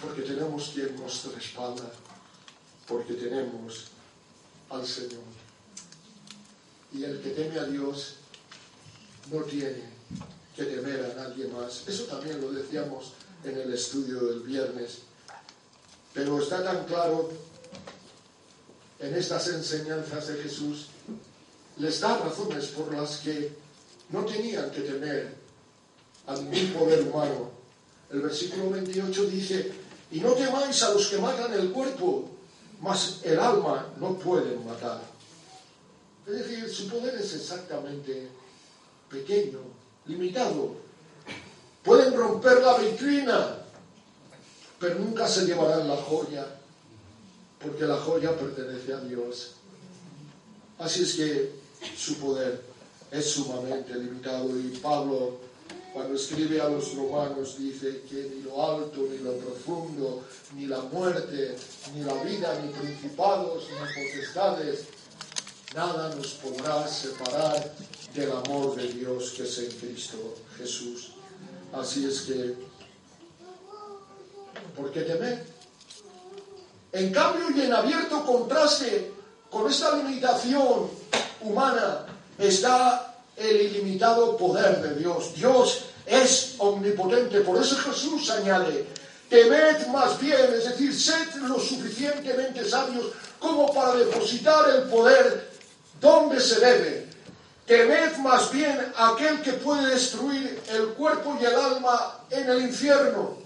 porque 0.00 0.22
tenemos 0.22 0.70
quien 0.72 0.96
nos 0.98 1.32
respalda, 1.34 1.90
porque 2.88 3.14
tenemos 3.14 3.88
al 4.70 4.86
Señor. 4.86 5.22
Y 6.92 7.04
el 7.04 7.20
que 7.20 7.30
teme 7.30 7.60
a 7.60 7.64
Dios 7.64 8.14
no 9.30 9.42
tiene 9.42 9.84
que 10.56 10.64
temer 10.64 11.04
a 11.04 11.22
nadie 11.22 11.48
más. 11.48 11.86
Eso 11.86 12.04
también 12.04 12.40
lo 12.40 12.50
decíamos 12.50 13.12
en 13.44 13.58
el 13.58 13.72
estudio 13.72 14.20
del 14.20 14.40
viernes. 14.40 14.98
Pero 16.12 16.40
está 16.40 16.62
tan 16.64 16.84
claro 16.86 17.30
en 18.98 19.14
estas 19.14 19.48
enseñanzas 19.48 20.28
de 20.28 20.42
Jesús, 20.42 20.86
les 21.78 22.00
da 22.00 22.18
razones 22.18 22.66
por 22.68 22.94
las 22.94 23.18
que 23.18 23.52
no 24.10 24.24
tenían 24.24 24.70
que 24.70 24.80
temer 24.80 25.34
a 26.26 26.34
ningún 26.36 26.72
poder 26.72 27.02
humano. 27.02 27.50
El 28.10 28.22
versículo 28.22 28.70
28 28.70 29.26
dice, 29.26 29.72
y 30.10 30.20
no 30.20 30.32
temáis 30.32 30.82
a 30.82 30.94
los 30.94 31.08
que 31.08 31.18
matan 31.18 31.52
el 31.52 31.70
cuerpo, 31.72 32.30
mas 32.80 33.20
el 33.24 33.38
alma 33.38 33.92
no 33.98 34.18
pueden 34.18 34.64
matar. 34.64 35.02
Es 36.26 36.32
decir, 36.32 36.68
su 36.68 36.88
poder 36.88 37.14
es 37.16 37.34
exactamente 37.34 38.28
pequeño, 39.10 39.60
limitado, 40.06 40.85
Romper 42.16 42.62
la 42.62 42.78
vitrina, 42.78 43.56
pero 44.80 44.98
nunca 44.98 45.28
se 45.28 45.44
llevarán 45.44 45.86
la 45.86 45.96
joya, 45.96 46.46
porque 47.62 47.84
la 47.84 47.96
joya 47.96 48.36
pertenece 48.36 48.94
a 48.94 49.00
Dios. 49.00 49.52
Así 50.78 51.02
es 51.02 51.14
que 51.14 51.52
su 51.96 52.16
poder 52.16 52.62
es 53.10 53.30
sumamente 53.30 53.94
limitado 53.94 54.48
y 54.58 54.78
Pablo 54.78 55.38
cuando 55.96 56.14
escribe 56.14 56.60
a 56.60 56.68
los 56.68 56.94
romanos 56.94 57.56
dice 57.58 58.02
que 58.06 58.30
ni 58.30 58.42
lo 58.42 58.62
alto, 58.62 59.00
ni 59.10 59.16
lo 59.16 59.32
profundo, 59.38 60.24
ni 60.54 60.66
la 60.66 60.80
muerte, 60.80 61.56
ni 61.94 62.04
la 62.04 62.12
vida, 62.22 62.60
ni 62.60 62.70
principados, 62.70 63.64
ni 63.70 64.04
potestades, 64.04 64.80
nada 65.74 66.14
nos 66.14 66.34
podrá 66.34 66.86
separar 66.86 67.74
del 68.14 68.30
amor 68.30 68.76
de 68.76 68.92
Dios 68.92 69.30
que 69.30 69.44
es 69.44 69.58
en 69.58 69.70
Cristo 69.70 70.34
Jesús. 70.58 71.15
Así 71.72 72.06
es 72.06 72.22
que, 72.22 72.54
¿por 74.76 74.90
qué 74.92 75.02
temer? 75.02 75.44
En 76.92 77.12
cambio 77.12 77.50
y 77.54 77.60
en 77.60 77.72
abierto 77.72 78.24
contraste 78.24 79.12
con 79.50 79.70
esta 79.70 79.96
limitación 79.96 80.88
humana 81.42 82.06
está 82.38 83.16
el 83.36 83.60
ilimitado 83.60 84.36
poder 84.36 84.80
de 84.80 84.94
Dios. 85.00 85.34
Dios 85.34 85.84
es 86.06 86.54
omnipotente. 86.58 87.40
Por 87.40 87.60
eso 87.60 87.76
Jesús 87.76 88.30
añade, 88.30 88.86
temed 89.28 89.86
más 89.88 90.18
bien, 90.20 90.54
es 90.54 90.64
decir, 90.64 90.94
sed 90.94 91.34
lo 91.42 91.58
suficientemente 91.58 92.68
sabios 92.68 93.06
como 93.38 93.72
para 93.72 93.94
depositar 93.94 94.70
el 94.70 94.82
poder 94.88 95.50
donde 96.00 96.40
se 96.40 96.60
debe, 96.60 97.05
Temed 97.66 98.16
más 98.18 98.52
bien 98.52 98.92
aquel 98.96 99.42
que 99.42 99.54
puede 99.54 99.90
destruir 99.90 100.62
el 100.68 100.88
cuerpo 100.90 101.36
y 101.40 101.44
el 101.44 101.54
alma 101.54 102.24
en 102.30 102.48
el 102.48 102.62
infierno. 102.62 103.38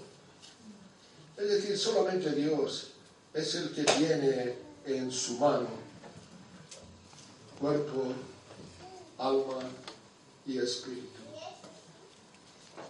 Es 1.37 1.49
decir, 1.49 1.77
solamente 1.77 2.31
Dios 2.31 2.91
es 3.33 3.55
el 3.55 3.73
que 3.73 3.83
tiene 3.83 4.55
en 4.85 5.11
su 5.11 5.37
mano 5.37 5.67
cuerpo, 7.59 8.13
alma 9.17 9.59
y 10.45 10.57
espíritu. 10.57 11.07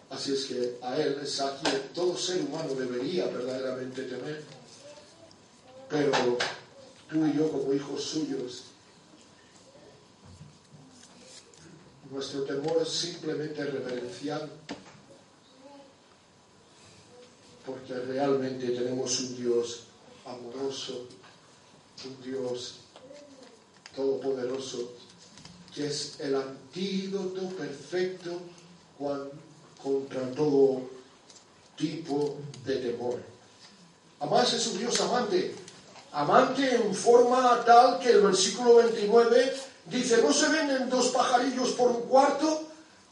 Así 0.10 0.34
es 0.34 0.46
que 0.46 0.78
a 0.82 0.98
Él 0.98 1.20
es 1.24 1.40
a 1.40 1.58
quien 1.58 1.82
todo 1.94 2.18
ser 2.18 2.42
humano 2.42 2.74
debería 2.74 3.28
verdaderamente 3.28 4.04
temer. 4.04 4.44
Pero 5.90 6.38
tú 7.10 7.26
y 7.26 7.38
yo 7.38 7.50
como 7.50 7.74
hijos 7.74 8.04
suyos 8.04 8.64
Nuestro 12.12 12.44
temor 12.44 12.80
es 12.82 12.90
simplemente 12.90 13.64
reverencial 13.64 14.50
porque 17.66 17.94
realmente 17.94 18.68
tenemos 18.72 19.18
un 19.22 19.38
Dios 19.38 19.84
amoroso, 20.26 21.08
un 22.04 22.22
Dios 22.22 22.76
todopoderoso, 23.96 24.92
que 25.74 25.88
es 25.88 26.20
el 26.20 26.36
antídoto 26.36 27.48
perfecto 27.56 28.42
contra 29.82 30.30
todo 30.32 30.82
tipo 31.78 32.36
de 32.66 32.76
temor. 32.76 33.22
Además 34.20 34.52
es 34.52 34.68
un 34.68 34.80
Dios 34.80 35.00
amante, 35.00 35.56
amante 36.12 36.76
en 36.76 36.94
forma 36.94 37.64
tal 37.64 38.00
que 38.00 38.10
el 38.10 38.22
versículo 38.22 38.76
29 38.76 39.71
Dice, 39.92 40.22
¿no 40.22 40.32
se 40.32 40.48
venden 40.48 40.90
dos 40.90 41.08
pajarillos 41.08 41.72
por 41.72 41.92
un 41.92 42.04
cuarto? 42.04 42.64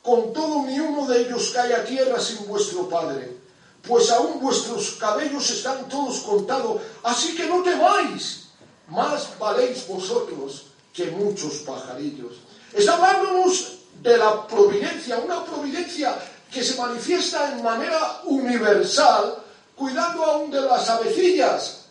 Con 0.01 0.31
todo 0.31 0.63
ni 0.63 0.79
uno 0.79 1.05
de 1.05 1.23
ellos 1.23 1.51
cae 1.53 1.73
a 1.73 1.83
tierra 1.83 2.17
sin 2.21 2.47
vuestro 2.47 2.87
Padre. 2.87 3.37
Pues 3.85 4.09
aún 4.11 4.39
vuestros 4.39 4.91
cabellos 4.91 5.49
están 5.49 5.89
todos 5.89 6.19
contados, 6.21 6.81
así 7.03 7.35
que 7.35 7.47
no 7.47 7.61
temáis. 7.63 8.47
Más 8.87 9.37
valéis 9.37 9.85
vosotros 9.87 10.67
que 10.93 11.11
muchos 11.11 11.55
pajarillos. 11.67 12.35
Está 12.73 12.95
hablándonos 12.95 13.79
de 14.01 14.17
la 14.17 14.47
providencia, 14.47 15.17
una 15.17 15.43
providencia 15.43 16.17
que 16.49 16.63
se 16.63 16.75
manifiesta 16.75 17.51
en 17.51 17.61
manera 17.61 18.21
universal, 18.23 19.43
cuidando 19.75 20.23
aún 20.23 20.49
de 20.49 20.61
las 20.61 20.89
avecillas. 20.89 21.81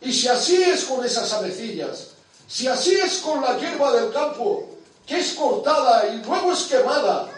Y 0.00 0.12
si 0.12 0.26
así 0.26 0.60
es 0.60 0.84
con 0.84 1.04
esas 1.04 1.32
avecillas, 1.32 2.11
si 2.52 2.68
así 2.68 2.92
es 2.92 3.20
con 3.20 3.40
la 3.40 3.58
hierba 3.58 3.94
del 3.94 4.12
campo, 4.12 4.68
que 5.06 5.18
es 5.18 5.32
cortada 5.32 6.06
y 6.14 6.22
luego 6.22 6.52
es 6.52 6.64
quemada, 6.64 7.30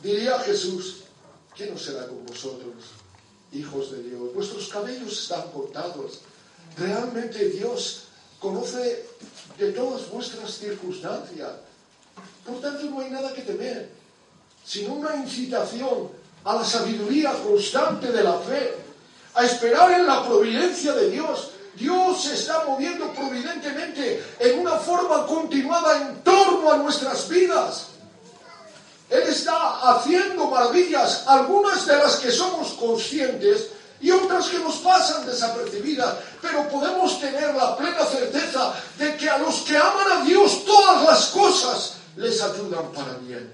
diría 0.00 0.38
Jesús, 0.38 0.98
¿qué 1.56 1.66
no 1.66 1.76
será 1.76 2.06
con 2.06 2.24
vosotros, 2.24 2.74
hijos 3.52 3.90
de 3.90 4.04
Dios? 4.04 4.32
Vuestros 4.32 4.68
cabellos 4.68 5.22
están 5.22 5.50
cortados. 5.50 6.20
Realmente 6.78 7.48
Dios 7.48 8.04
conoce 8.38 9.06
de 9.58 9.72
todas 9.72 10.08
vuestras 10.08 10.52
circunstancias. 10.52 11.50
Por 12.46 12.60
tanto, 12.60 12.84
no 12.84 13.00
hay 13.00 13.10
nada 13.10 13.34
que 13.34 13.42
temer, 13.42 13.90
sino 14.64 14.94
una 14.94 15.16
incitación 15.16 16.10
a 16.44 16.54
la 16.54 16.64
sabiduría 16.64 17.32
constante 17.42 18.12
de 18.12 18.22
la 18.22 18.38
fe, 18.38 18.76
a 19.34 19.44
esperar 19.44 19.90
en 19.90 20.06
la 20.06 20.24
providencia 20.24 20.92
de 20.92 21.10
Dios, 21.10 21.49
Dios 21.74 22.22
se 22.22 22.34
está 22.34 22.64
moviendo 22.64 23.12
providentemente 23.12 24.22
en 24.38 24.60
una 24.60 24.76
forma 24.76 25.26
continuada 25.26 25.96
en 25.96 26.22
torno 26.22 26.72
a 26.72 26.76
nuestras 26.76 27.28
vidas. 27.28 27.86
Él 29.08 29.22
está 29.22 29.90
haciendo 29.90 30.46
maravillas, 30.46 31.24
algunas 31.26 31.86
de 31.86 31.96
las 31.96 32.16
que 32.16 32.30
somos 32.30 32.72
conscientes 32.74 33.70
y 34.00 34.10
otras 34.10 34.48
que 34.48 34.58
nos 34.58 34.76
pasan 34.76 35.26
desapercibidas, 35.26 36.16
pero 36.40 36.68
podemos 36.68 37.20
tener 37.20 37.54
la 37.54 37.76
plena 37.76 38.04
certeza 38.06 38.72
de 38.96 39.16
que 39.16 39.28
a 39.28 39.38
los 39.38 39.56
que 39.62 39.76
aman 39.76 40.12
a 40.12 40.24
Dios 40.24 40.64
todas 40.64 41.04
las 41.04 41.26
cosas 41.26 41.94
les 42.16 42.40
ayudan 42.42 42.90
para 42.92 43.14
bien. 43.14 43.52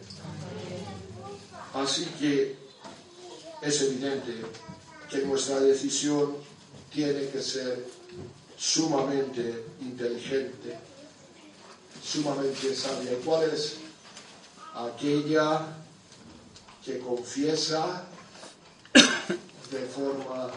Así 1.74 2.04
que 2.18 2.56
es 3.60 3.82
evidente 3.82 4.42
que 5.10 5.18
nuestra 5.18 5.60
decisión 5.60 6.36
tiene 6.92 7.28
que 7.28 7.42
ser 7.42 7.84
sumamente 8.56 9.64
inteligente, 9.80 10.78
sumamente 12.02 12.74
sabia. 12.74 13.12
¿Cuál 13.24 13.50
es 13.50 13.76
aquella 14.74 15.66
que 16.84 16.98
confiesa 17.00 18.04
de 19.70 19.86
forma 19.86 20.50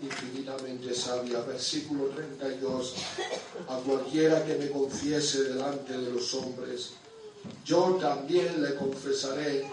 infinitamente 0.00 0.94
sabia. 0.94 1.40
Versículo 1.40 2.06
32. 2.08 2.94
A 3.68 3.76
cualquiera 3.78 4.44
que 4.44 4.56
me 4.56 4.70
confiese 4.70 5.44
delante 5.44 5.96
de 5.96 6.10
los 6.10 6.34
hombres, 6.34 6.92
yo 7.64 7.98
también 8.00 8.62
le 8.62 8.74
confesaré 8.74 9.70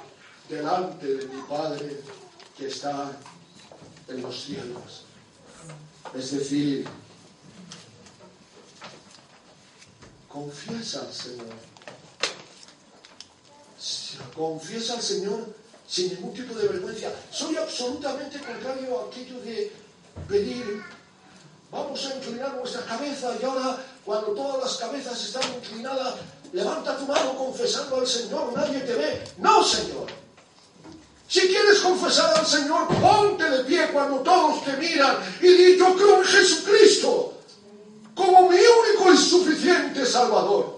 delante 0.49 1.05
de 1.07 1.25
mi 1.27 1.41
Padre 1.43 2.01
que 2.57 2.67
está 2.67 3.17
en 4.07 4.21
los 4.21 4.43
cielos. 4.43 5.03
Es 6.13 6.31
decir, 6.31 6.85
confiesa 10.31 11.01
al 11.01 11.13
Señor. 11.13 11.45
Confiesa 14.35 14.93
al 14.93 15.01
Señor 15.01 15.61
sin 15.87 16.09
ningún 16.09 16.33
tipo 16.33 16.53
de 16.53 16.67
vergüenza. 16.67 17.11
Soy 17.31 17.57
absolutamente 17.57 18.39
contrario 18.39 18.99
a 18.99 19.07
aquello 19.07 19.39
de 19.41 19.71
pedir, 20.27 20.81
vamos 21.69 22.05
a 22.05 22.15
inclinar 22.15 22.55
nuestra 22.55 22.85
cabeza 22.85 23.35
y 23.41 23.43
ahora 23.43 23.83
cuando 24.05 24.27
todas 24.27 24.63
las 24.63 24.77
cabezas 24.77 25.21
están 25.21 25.43
inclinadas, 25.53 26.15
levanta 26.53 26.97
tu 26.97 27.05
mano 27.05 27.35
confesando 27.37 27.97
al 27.97 28.07
Señor, 28.07 28.53
nadie 28.53 28.79
te 28.81 28.93
ve. 28.93 29.23
No, 29.37 29.63
Señor. 29.63 30.07
Si 31.27 31.47
quieres 31.47 31.79
confesar 31.79 32.37
al 32.37 32.45
Señor, 32.45 32.87
ponte 32.99 33.49
de 33.49 33.63
pie 33.63 33.89
cuando 33.93 34.19
todos 34.19 34.63
te 34.65 34.73
miran 34.77 35.17
y 35.41 35.47
di, 35.47 35.77
yo 35.77 35.95
creo 35.95 36.17
en 36.17 36.25
Jesucristo 36.25 37.33
como 38.15 38.49
mi 38.49 38.57
suficiente 39.17 40.05
Salvador. 40.05 40.77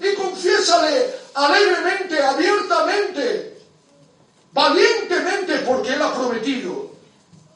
Y 0.00 0.14
confiésale 0.14 1.14
alegremente, 1.34 2.22
abiertamente, 2.22 3.58
valientemente 4.52 5.58
porque 5.58 5.94
Él 5.94 6.02
ha 6.02 6.14
prometido 6.14 6.92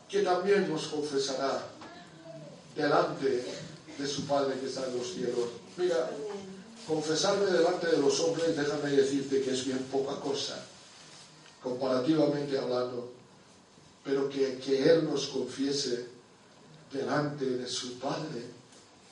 que 0.09 0.23
también 0.23 0.71
nos 0.71 0.87
confesará 0.87 1.67
delante 2.75 3.45
de 3.99 4.07
su 4.07 4.27
Padre 4.27 4.59
que 4.61 4.67
está 4.67 4.87
en 4.87 4.97
los 4.99 5.13
cielos. 5.13 5.49
Mira, 5.77 6.11
confesarme 6.87 7.47
delante 7.47 7.89
de 7.89 7.99
los 7.99 8.21
hombres, 8.21 8.57
déjame 8.57 8.91
decirte 8.91 9.43
que 9.43 9.51
es 9.51 9.65
bien 9.65 9.79
poca 9.91 10.21
cosa, 10.21 10.65
comparativamente 11.63 12.59
hablando, 12.59 13.13
pero 14.05 14.29
que, 14.29 14.59
que 14.59 14.89
Él 14.89 15.05
nos 15.05 15.27
confiese 15.29 16.07
delante 16.93 17.45
de 17.45 17.67
su 17.67 17.99
Padre 17.99 18.45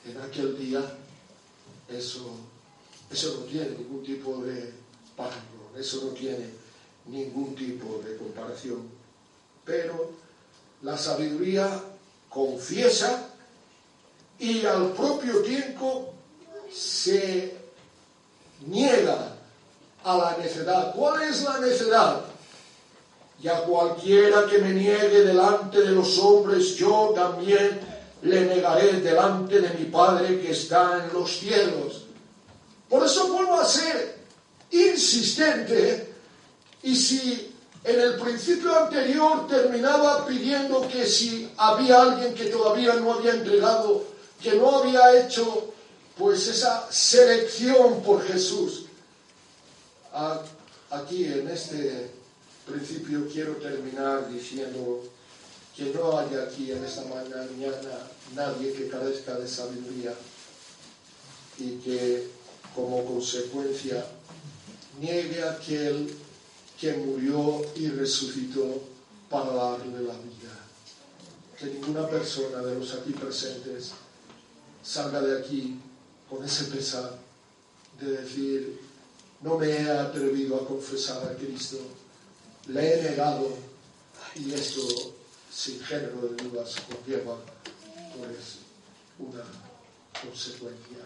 en 0.05 0.21
aquel 0.21 0.57
día, 0.57 0.81
eso, 1.89 2.25
eso 3.11 3.37
no 3.39 3.45
tiene 3.45 3.69
ningún 3.69 4.03
tipo 4.03 4.37
de 4.37 4.73
pago, 5.15 5.31
eso 5.77 6.05
no 6.05 6.11
tiene 6.11 6.49
ningún 7.07 7.55
tipo 7.55 8.01
de 8.03 8.17
comparación. 8.17 8.89
Pero 9.63 10.11
la 10.81 10.97
sabiduría 10.97 11.81
confiesa 12.29 13.29
y 14.39 14.65
al 14.65 14.91
propio 14.91 15.41
tiempo 15.41 16.13
se 16.71 17.55
niega 18.67 19.35
a 20.03 20.17
la 20.17 20.37
necedad. 20.37 20.93
¿Cuál 20.93 21.23
es 21.23 21.43
la 21.43 21.59
necedad? 21.59 22.25
Y 23.41 23.47
a 23.47 23.63
cualquiera 23.63 24.45
que 24.47 24.59
me 24.59 24.71
niegue 24.71 25.23
delante 25.23 25.81
de 25.81 25.91
los 25.91 26.17
hombres, 26.19 26.75
yo 26.75 27.11
también 27.15 27.79
le 28.25 28.41
negaré 28.45 29.01
delante 29.01 29.61
de 29.61 29.69
mi 29.77 29.85
Padre 29.85 30.41
que 30.41 30.51
está 30.51 31.05
en 31.05 31.13
los 31.13 31.37
cielos. 31.37 32.05
Por 32.89 33.05
eso 33.05 33.27
vuelvo 33.27 33.59
a 33.59 33.65
ser 33.65 34.17
insistente 34.71 36.11
y 36.81 36.95
si 36.95 37.53
en 37.83 38.01
el 38.01 38.15
principio 38.15 38.75
anterior 38.75 39.47
terminaba 39.47 40.25
pidiendo 40.25 40.87
que 40.87 41.05
si 41.05 41.51
había 41.57 42.01
alguien 42.01 42.33
que 42.33 42.45
todavía 42.45 42.95
no 42.95 43.13
había 43.13 43.35
entregado, 43.35 44.03
que 44.41 44.55
no 44.55 44.77
había 44.77 45.19
hecho 45.19 45.73
pues 46.17 46.47
esa 46.47 46.87
selección 46.91 48.01
por 48.01 48.25
Jesús, 48.25 48.85
aquí 50.89 51.25
en 51.25 51.47
este 51.49 52.09
principio 52.65 53.27
quiero 53.31 53.53
terminar 53.57 54.27
diciendo 54.29 55.03
que 55.75 55.85
no 55.93 56.17
haya 56.17 56.43
aquí 56.43 56.71
en 56.71 56.83
esta 56.83 57.03
mañana 57.03 57.47
nadie 58.33 58.73
que 58.73 58.87
carezca 58.87 59.37
de 59.37 59.47
sabiduría 59.47 60.13
y 61.57 61.77
que 61.77 62.29
como 62.73 63.05
consecuencia 63.05 64.05
niegue 64.99 65.43
aquel 65.43 66.15
que 66.79 66.93
murió 66.93 67.61
y 67.75 67.89
resucitó 67.89 68.83
para 69.29 69.53
darle 69.53 70.01
la 70.01 70.13
vida. 70.13 70.53
Que 71.57 71.65
ninguna 71.67 72.07
persona 72.07 72.59
de 72.59 72.75
los 72.75 72.93
aquí 72.93 73.11
presentes 73.11 73.91
salga 74.83 75.21
de 75.21 75.39
aquí 75.39 75.79
con 76.29 76.43
ese 76.43 76.65
pesar 76.65 77.17
de 77.99 78.11
decir, 78.11 78.79
no 79.41 79.57
me 79.57 79.69
he 79.69 79.89
atrevido 79.89 80.57
a 80.57 80.67
confesar 80.67 81.23
a 81.23 81.35
Cristo, 81.35 81.77
le 82.67 82.93
he 82.93 83.03
negado 83.03 83.49
y 84.35 84.53
esto 84.53 85.15
sin 85.55 85.81
género 85.83 86.19
de 86.21 86.43
dudas 86.43 86.75
conlleva 86.89 87.37
pues 88.17 88.57
una 89.19 89.43
consecuencia. 90.21 90.97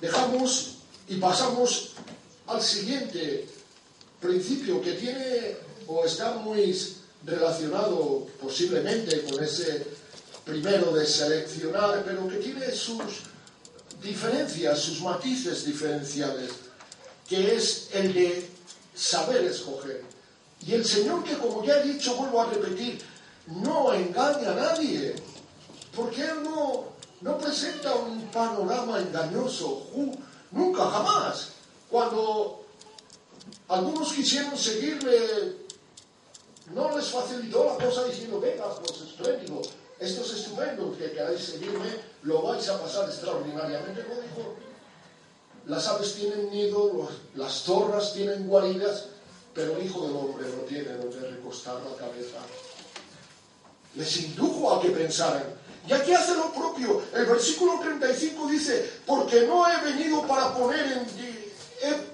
Dejamos 0.00 0.78
y 1.08 1.16
pasamos 1.16 1.92
al 2.46 2.60
siguiente 2.60 3.46
principio 4.20 4.82
que 4.82 4.94
tiene 4.94 5.56
o 5.86 6.04
está 6.04 6.34
muy 6.34 6.76
relacionado 7.24 8.26
posiblemente 8.40 9.22
con 9.22 9.42
ese 9.42 9.86
primero 10.44 10.92
de 10.92 11.06
seleccionar, 11.06 12.02
pero 12.04 12.28
que 12.28 12.36
tiene 12.36 12.70
sus 12.72 13.22
diferencias, 14.02 14.80
sus 14.80 15.00
matices 15.00 15.64
diferenciales, 15.64 16.50
que 17.28 17.54
es 17.54 17.88
el 17.92 18.12
de 18.12 18.50
saber 18.94 19.44
escoger. 19.44 20.13
Y 20.66 20.74
el 20.74 20.84
Señor 20.84 21.22
que, 21.24 21.36
como 21.36 21.62
ya 21.64 21.78
he 21.78 21.82
dicho, 21.82 22.14
vuelvo 22.14 22.40
a 22.40 22.46
repetir, 22.46 23.02
no 23.46 23.92
engaña 23.92 24.52
a 24.52 24.54
nadie, 24.54 25.14
porque 25.94 26.22
Él 26.22 26.42
no, 26.42 26.84
no 27.20 27.38
presenta 27.38 27.94
un 27.94 28.22
panorama 28.28 28.98
engañoso, 28.98 29.86
nunca, 30.50 30.86
jamás. 30.86 31.50
Cuando 31.90 32.64
algunos 33.68 34.12
quisieron 34.12 34.56
seguirle, 34.56 35.64
no 36.72 36.96
les 36.96 37.06
facilitó 37.06 37.64
la 37.64 37.84
cosa 37.84 38.04
diciendo, 38.04 38.40
venga, 38.40 38.74
pues 38.76 39.02
espléndido, 39.02 39.60
esto 39.98 40.22
es 40.22 40.32
estupendo, 40.32 40.96
que 40.96 41.12
queráis 41.12 41.44
seguirme, 41.44 41.88
lo 42.22 42.42
vais 42.42 42.66
a 42.68 42.80
pasar 42.80 43.08
extraordinariamente. 43.08 44.02
Como 44.02 44.20
dijo, 44.22 44.54
las 45.66 45.86
aves 45.88 46.14
tienen 46.14 46.50
nido, 46.50 47.08
las 47.34 47.52
zorras 47.62 48.14
tienen 48.14 48.46
guaridas, 48.46 49.08
pero 49.54 49.80
Hijo 49.80 50.06
del 50.06 50.16
Hombre 50.16 50.46
no 50.48 50.62
tiene 50.64 50.94
donde 50.94 51.30
recostar 51.30 51.76
la 51.76 51.96
cabeza. 51.96 52.38
Les 53.94 54.16
indujo 54.16 54.74
a 54.74 54.82
que 54.82 54.90
pensaran. 54.90 55.44
Y 55.86 55.92
aquí 55.92 56.12
hace 56.12 56.34
lo 56.34 56.52
propio. 56.52 57.02
El 57.14 57.26
versículo 57.26 57.78
35 57.80 58.48
dice, 58.48 59.00
porque 59.06 59.46
no 59.46 59.66
he 59.70 59.92
venido 59.92 60.26
para 60.26 60.54
poner 60.54 60.92
en 60.92 61.34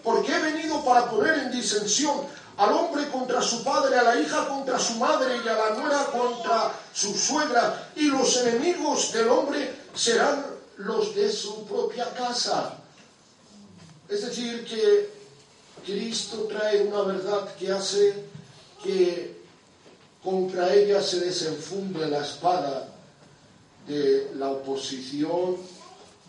porque 0.03 0.34
he 0.34 0.41
venido 0.41 0.84
para 0.84 1.09
poner 1.09 1.38
en 1.38 1.53
disensión 1.53 2.26
al 2.57 2.72
hombre 2.72 3.09
contra 3.09 3.41
su 3.41 3.62
padre, 3.62 3.97
a 3.97 4.03
la 4.03 4.20
hija 4.20 4.49
contra 4.49 4.78
su 4.78 4.95
madre 4.95 5.36
y 5.45 5.49
a 5.49 5.53
la 5.53 5.70
nuera 5.76 6.07
contra 6.07 6.72
su 6.93 7.16
suegra, 7.16 7.91
y 7.97 8.07
los 8.09 8.36
enemigos 8.38 9.12
del 9.12 9.28
hombre 9.28 9.72
serán 9.95 10.45
los 10.76 11.14
de 11.14 11.30
su 11.30 11.64
propia 11.66 12.12
casa. 12.12 12.76
Es 14.09 14.22
decir, 14.22 14.64
que 14.66 15.20
Cristo 15.85 16.47
trae 16.49 16.83
una 16.83 17.03
verdad 17.03 17.55
que 17.57 17.70
hace 17.70 18.14
que 18.83 19.41
contra 20.22 20.72
ella 20.74 21.03
se 21.03 21.20
desenfunde 21.20 22.07
la 22.09 22.22
espada 22.22 22.89
de 23.87 24.31
la 24.37 24.51
oposición, 24.51 25.57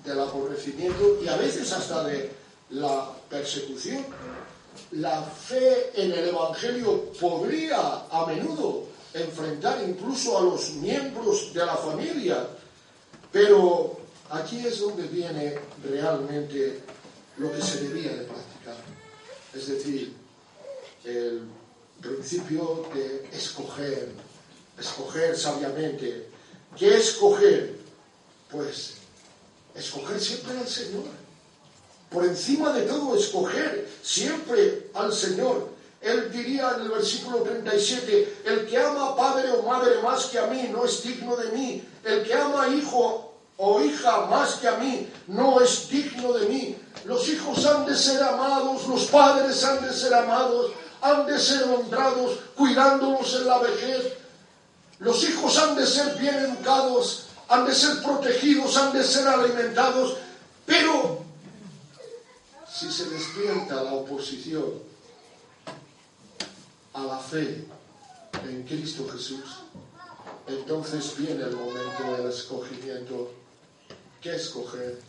del 0.06 0.20
aborrecimiento 0.20 1.20
y 1.24 1.28
a 1.28 1.38
veces 1.38 1.72
hasta 1.72 2.04
de 2.06 2.32
la 2.72 3.12
persecución. 3.30 4.06
la 4.91 5.22
fe 5.22 5.91
en 5.95 6.12
el 6.14 6.30
Evangelio 6.30 7.12
podría 7.20 8.06
a 8.10 8.26
menudo 8.26 8.86
enfrentar 9.14 9.84
incluso 9.86 10.38
a 10.38 10.41
los 10.41 10.72
miembros 10.76 11.54
de 11.54 11.66
la 11.66 11.76
familia, 11.76 12.47
pero 13.32 13.97
aquí 14.30 14.66
es 14.66 14.80
donde 14.80 15.08
viene 15.08 15.56
realmente 15.84 16.80
lo 17.38 17.52
que 17.52 17.62
se 17.62 17.82
debía 17.82 18.12
de 18.12 18.24
practicar, 18.24 18.76
es 19.54 19.68
decir, 19.68 20.14
el 21.04 21.43
principio 22.02 22.88
de 22.93 23.30
escoger, 23.36 24.10
escoger 24.80 25.38
sabiamente. 25.38 26.28
¿Qué 26.78 26.97
escoger? 26.97 27.76
Pues 28.49 28.93
escoger 29.76 30.20
siempre 30.20 30.58
al 30.58 30.68
Señor 30.68 31.22
por 32.12 32.26
encima 32.26 32.74
de 32.74 32.82
todo, 32.82 33.16
escoger 33.16 33.89
siempre 34.04 34.89
al 34.93 35.14
Señor. 35.14 35.70
Él 36.02 36.30
diría 36.32 36.74
en 36.76 36.82
el 36.82 36.89
versículo 36.89 37.38
37, 37.41 38.41
el 38.43 38.68
que 38.68 38.78
ama 38.78 39.16
padre 39.16 39.49
o 39.52 39.64
madre 39.64 40.02
más 40.02 40.26
que 40.26 40.38
a 40.38 40.47
mí 40.47 40.70
no 40.70 40.84
es 40.84 41.02
digno 41.04 41.38
de 41.38 41.52
mí. 41.52 41.84
El 42.04 42.24
que 42.24 42.34
ama 42.34 42.68
hijo 42.68 43.30
o 43.64 43.80
hija 43.80 44.26
más 44.26 44.55
que 44.55 44.68
a 44.68 44.78
mí 44.78 45.07
no 45.28 45.62
es 45.62 45.88
digno 45.88 46.34
de 46.34 46.47
mí. 46.47 46.76
Los 47.05 47.30
hijos 47.30 47.64
han 47.68 47.86
de 47.86 47.95
ser 47.95 48.24
amados, 48.24 48.88
los 48.88 49.05
padres 49.05 49.64
han 49.64 49.86
de 49.86 49.93
ser 49.93 50.16
amados, 50.16 50.72
han 50.99 51.28
de 51.28 51.39
ser 51.39 51.66
honrados, 51.66 52.39
cuidándolos 52.55 53.36
en 53.36 53.45
la 53.45 53.59
vejez. 53.59 54.14
Los 54.97 55.24
hijos 55.30 55.55
han 55.59 55.76
de 55.76 55.86
ser 55.86 56.18
bien 56.18 56.34
educados, 56.38 57.28
han 57.49 57.68
de 57.68 57.76
ser 57.76 58.01
protegidos, 58.01 58.76
han 58.78 58.93
de 58.93 59.03
ser 59.03 59.28
alimentados, 59.28 60.18
pero 60.66 61.20
si 62.68 62.91
se 62.91 63.12
despierta 63.12 63.84
la 63.84 63.93
oposición 63.93 64.74
a 66.93 67.03
la 67.03 67.20
fe 67.20 67.64
en 68.43 68.64
Cristo 68.64 69.07
Jesús, 69.07 69.59
entonces 70.47 71.16
viene 71.16 71.43
el 71.43 71.55
momento 71.55 72.18
del 72.18 72.28
escogimiento. 72.32 73.41
¿Qué 74.22 74.36
escoger? 74.36 74.99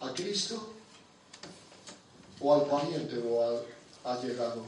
¿A 0.00 0.12
Cristo 0.14 0.72
o 2.40 2.54
al 2.54 2.62
pariente 2.66 3.18
o 3.18 3.42
al 3.42 3.64
allegado? 4.04 4.64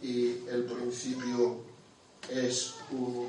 Y 0.00 0.46
el 0.48 0.64
principio 0.64 1.60
es 2.28 2.74
un, 2.92 3.28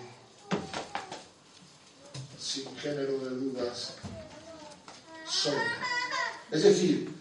sin 2.40 2.78
género 2.78 3.18
de 3.20 3.30
dudas, 3.32 3.94
solo. 5.28 5.58
Es 6.52 6.64
decir, 6.64 7.12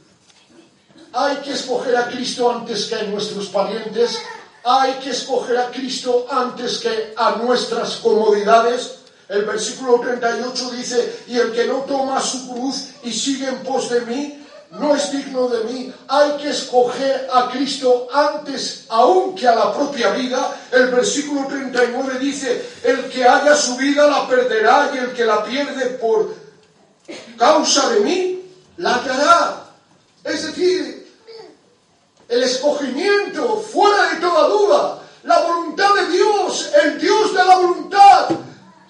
hay 1.15 1.37
que 1.37 1.53
escoger 1.53 1.97
a 1.97 2.09
Cristo 2.11 2.51
antes 2.51 2.87
que 2.87 2.95
a 2.95 3.03
nuestros 3.05 3.49
parientes. 3.49 4.19
Hay 4.65 4.95
que 5.01 5.11
escoger 5.11 5.57
a 5.57 5.71
Cristo 5.71 6.27
antes 6.31 6.79
que 6.79 7.15
a 7.17 7.37
nuestras 7.37 7.97
comodidades. 7.97 9.02
El 9.29 9.45
versículo 9.45 10.01
38 10.01 10.71
dice, 10.71 11.25
y 11.29 11.39
el 11.39 11.53
que 11.53 11.67
no 11.67 11.79
toma 11.81 12.21
su 12.21 12.53
cruz 12.53 12.89
y 13.03 13.13
sigue 13.13 13.49
en 13.49 13.63
pos 13.63 13.91
de 13.91 14.03
mí, 14.03 14.39
no 14.73 14.95
es 14.95 15.13
digno 15.13 15.49
de 15.49 15.65
mí. 15.65 15.93
Hay 16.09 16.33
que 16.39 16.51
escoger 16.51 17.29
a 17.33 17.51
Cristo 17.51 18.09
antes 18.13 18.87
aún 18.89 19.35
que 19.35 19.47
a 19.47 19.55
la 19.55 19.75
propia 19.75 20.11
vida. 20.11 20.57
El 20.71 20.89
versículo 20.89 21.47
39 21.47 22.19
dice, 22.19 22.65
el 22.83 23.09
que 23.11 23.27
haya 23.27 23.55
su 23.55 23.77
vida 23.77 24.07
la 24.07 24.27
perderá 24.27 24.91
y 24.95 24.99
el 24.99 25.13
que 25.13 25.25
la 25.25 25.45
pierde 25.45 25.87
por 25.99 26.35
causa 27.37 27.91
de 27.91 28.01
mí, 28.01 28.43
la 28.79 28.97
hallará. 28.97 29.65
Es 30.25 30.47
decir, 30.47 31.03
el 32.29 32.43
escogimiento, 32.43 33.59
fuera 33.59 34.15
de 34.15 34.21
toda 34.21 34.49
duda, 34.49 35.03
la 35.25 35.41
voluntad 35.41 35.95
de 35.95 36.07
Dios, 36.09 36.71
el 36.83 36.99
Dios 36.99 37.35
de 37.35 37.45
la 37.45 37.57
voluntad, 37.59 38.29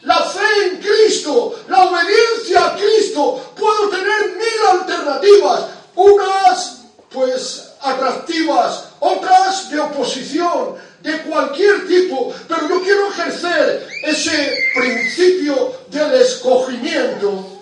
la 0.03 0.25
fe 0.25 0.69
en 0.69 0.77
Cristo, 0.79 1.65
la 1.69 1.89
obediencia 1.89 2.67
a 2.67 2.77
Cristo. 2.77 3.53
Puedo 3.57 3.89
tener 3.89 4.37
mil 4.37 4.81
alternativas, 4.81 5.67
unas 5.95 6.85
pues 7.11 7.73
atractivas, 7.81 8.89
otras 9.01 9.71
de 9.71 9.81
oposición, 9.81 10.77
de 11.03 11.23
cualquier 11.23 11.87
tipo, 11.87 12.33
pero 12.49 12.69
yo 12.69 12.83
quiero 12.83 13.09
ejercer 13.09 13.89
ese 14.05 14.57
principio 14.75 15.73
del 15.89 16.15
escogimiento, 16.15 17.61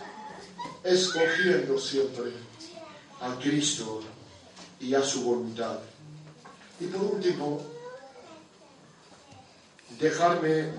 escogiendo 0.84 1.78
siempre 1.78 2.32
a 3.20 3.34
Cristo 3.40 4.02
y 4.78 4.94
a 4.94 5.02
su 5.02 5.22
voluntad. 5.22 5.78
Y 6.78 6.86
por 6.86 7.02
último, 7.02 7.60
dejarme 9.98 10.70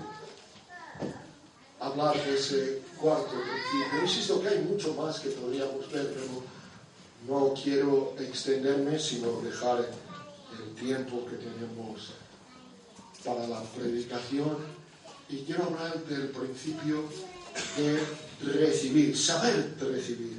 hablar 1.82 2.14
de 2.24 2.34
ese 2.34 2.82
cuarto 3.00 3.30
principio. 3.30 4.02
Insisto 4.02 4.40
que 4.40 4.48
hay 4.48 4.58
mucho 4.60 4.94
más 4.94 5.18
que 5.20 5.30
podríamos 5.30 5.90
ver, 5.90 6.14
pero 6.14 6.42
no 7.28 7.54
quiero 7.54 8.14
extenderme, 8.18 8.98
sino 8.98 9.40
dejar 9.40 9.88
el 10.58 10.74
tiempo 10.74 11.26
que 11.26 11.36
tenemos 11.36 12.12
para 13.24 13.46
la 13.46 13.62
predicación. 13.62 14.56
Y 15.28 15.38
quiero 15.38 15.64
hablar 15.64 16.04
del 16.04 16.28
principio 16.28 17.04
de 17.76 17.98
recibir, 18.52 19.16
saber 19.16 19.74
recibir. 19.80 20.38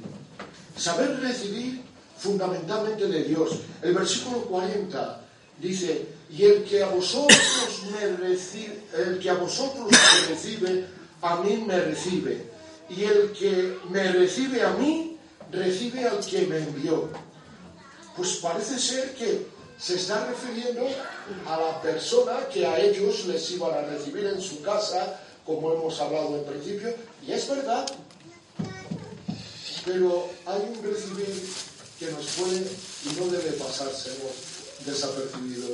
Saber 0.76 1.20
recibir 1.20 1.82
fundamentalmente 2.18 3.06
de 3.06 3.24
Dios. 3.24 3.60
El 3.82 3.94
versículo 3.94 4.42
40 4.42 5.20
dice, 5.60 6.06
y 6.30 6.44
el 6.44 6.64
que 6.64 6.82
a 6.82 6.88
vosotros 6.88 7.38
me 7.92 8.16
recibe, 8.16 8.82
el 8.96 9.18
que 9.18 9.30
a 9.30 9.34
vosotros 9.34 9.90
me 9.90 10.34
recibe, 10.34 10.86
a 11.24 11.36
mí 11.36 11.64
me 11.66 11.80
recibe. 11.80 12.44
Y 12.90 13.04
el 13.04 13.32
que 13.32 13.78
me 13.88 14.12
recibe 14.12 14.62
a 14.62 14.70
mí, 14.72 15.16
recibe 15.50 16.06
al 16.06 16.20
que 16.20 16.46
me 16.46 16.58
envió. 16.58 17.08
Pues 18.14 18.36
parece 18.36 18.78
ser 18.78 19.14
que 19.14 19.46
se 19.78 19.96
está 19.96 20.26
refiriendo 20.26 20.86
a 21.46 21.56
la 21.58 21.80
persona 21.80 22.46
que 22.52 22.66
a 22.66 22.78
ellos 22.78 23.24
les 23.26 23.50
iban 23.52 23.72
a 23.72 23.80
recibir 23.82 24.26
en 24.26 24.40
su 24.40 24.60
casa, 24.60 25.18
como 25.46 25.72
hemos 25.72 25.98
hablado 25.98 26.36
en 26.36 26.44
principio, 26.44 26.94
y 27.26 27.32
es 27.32 27.48
verdad. 27.48 27.86
Pero 29.86 30.28
hay 30.44 30.60
un 30.76 30.84
recibir 30.84 31.42
que 31.98 32.10
nos 32.10 32.26
puede 32.26 32.66
y 33.04 33.18
no 33.18 33.26
debe 33.32 33.52
pasárselo 33.52 34.28
desapercibido. 34.84 35.68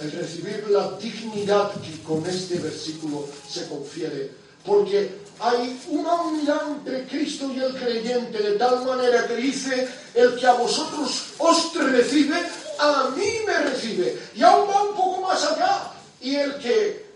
El 0.00 0.12
recibir 0.12 0.66
la 0.70 0.92
dignidad 0.92 1.72
que 1.82 2.02
con 2.02 2.24
este 2.26 2.58
versículo 2.58 3.28
se 3.48 3.68
confiere. 3.68 4.47
Porque 4.64 5.10
hay 5.40 5.80
una 5.88 6.14
unidad 6.14 6.68
entre 6.68 7.06
Cristo 7.06 7.50
y 7.54 7.60
el 7.60 7.74
creyente 7.74 8.38
de 8.38 8.52
tal 8.52 8.84
manera 8.84 9.26
que 9.26 9.36
dice, 9.36 9.88
el 10.14 10.36
que 10.36 10.46
a 10.46 10.54
vosotros 10.54 11.34
os 11.38 11.74
recibe, 11.74 12.36
a 12.78 13.10
mí 13.16 13.30
me 13.46 13.58
recibe. 13.58 14.18
Y 14.34 14.42
aún 14.42 14.68
va 14.68 14.82
un 14.82 14.96
poco 14.96 15.20
más 15.22 15.44
allá. 15.44 15.92
Y 16.20 16.34
el 16.34 16.58
que 16.58 17.06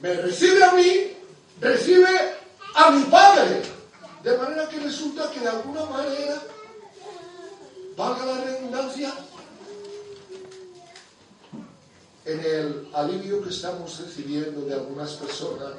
me 0.00 0.14
recibe 0.14 0.64
a 0.64 0.72
mí, 0.72 1.12
recibe 1.60 2.08
a 2.74 2.90
mi 2.90 3.04
Padre. 3.04 3.62
De 4.22 4.38
manera 4.38 4.68
que 4.68 4.78
resulta 4.78 5.30
que 5.30 5.40
de 5.40 5.48
alguna 5.48 5.84
manera 5.84 6.42
valga 7.96 8.24
la 8.24 8.44
redundancia, 8.44 9.12
en 12.24 12.40
el 12.40 12.88
alivio 12.94 13.42
que 13.42 13.50
estamos 13.50 13.98
recibiendo 13.98 14.62
de 14.62 14.74
algunas 14.74 15.12
personas 15.14 15.72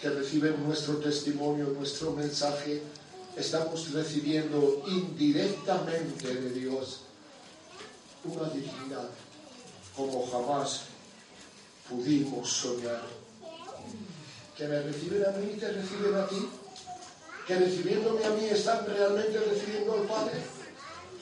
que 0.00 0.08
reciben 0.08 0.62
nuestro 0.66 0.96
testimonio, 0.96 1.66
nuestro 1.68 2.12
mensaje, 2.12 2.82
estamos 3.36 3.92
recibiendo 3.92 4.82
indirectamente 4.86 6.34
de 6.34 6.50
Dios 6.50 7.00
una 8.24 8.48
dignidad 8.50 9.08
como 9.96 10.26
jamás 10.30 10.82
pudimos 11.88 12.50
soñar. 12.50 13.02
Que 14.56 14.68
me 14.68 14.82
reciben 14.82 15.24
a 15.26 15.30
mí 15.38 15.52
y 15.54 15.58
te 15.58 15.72
reciben 15.72 16.14
a 16.14 16.26
ti. 16.26 16.48
Que 17.46 17.56
recibiéndome 17.56 18.24
a 18.24 18.30
mí 18.30 18.44
están 18.46 18.86
realmente 18.86 19.38
recibiendo 19.38 19.94
al 19.94 20.02
Padre 20.02 20.40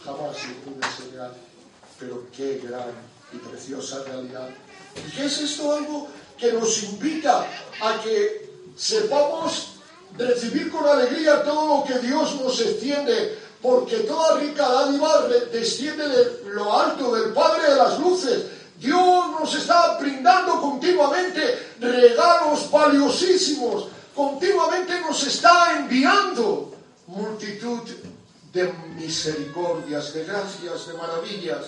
jamás 0.04 0.36
se 0.36 0.48
pude 0.64 0.86
enseñar, 0.86 1.34
pero 1.98 2.26
qué 2.34 2.60
gran 2.64 2.92
y 3.32 3.36
preciosa 3.36 4.02
realidad. 4.04 4.48
¿Y 4.96 5.10
qué 5.10 5.26
es 5.26 5.38
esto? 5.38 5.72
Algo 5.72 6.08
que 6.38 6.52
nos 6.52 6.82
invita 6.84 7.46
a 7.80 8.00
que 8.02 8.47
sepamos 8.78 9.72
recibir 10.16 10.70
con 10.70 10.86
alegría 10.86 11.42
todo 11.42 11.78
lo 11.78 11.84
que 11.84 11.98
Dios 11.98 12.36
nos 12.36 12.60
extiende, 12.60 13.38
porque 13.60 13.98
toda 13.98 14.38
rica 14.38 14.66
dádiva 14.66 15.28
desciende 15.52 16.08
de 16.08 16.50
lo 16.50 16.72
alto 16.80 17.14
del 17.14 17.32
Padre 17.32 17.70
de 17.70 17.76
las 17.76 17.98
Luces. 17.98 18.44
Dios 18.78 19.30
nos 19.32 19.52
está 19.56 19.98
brindando 19.98 20.60
continuamente 20.60 21.72
regalos 21.80 22.70
valiosísimos, 22.70 23.88
continuamente 24.14 25.00
nos 25.00 25.26
está 25.26 25.76
enviando 25.76 26.72
multitud 27.08 27.80
de 28.52 28.72
misericordias, 28.94 30.14
de 30.14 30.24
gracias, 30.24 30.86
de 30.86 30.94
maravillas. 30.94 31.66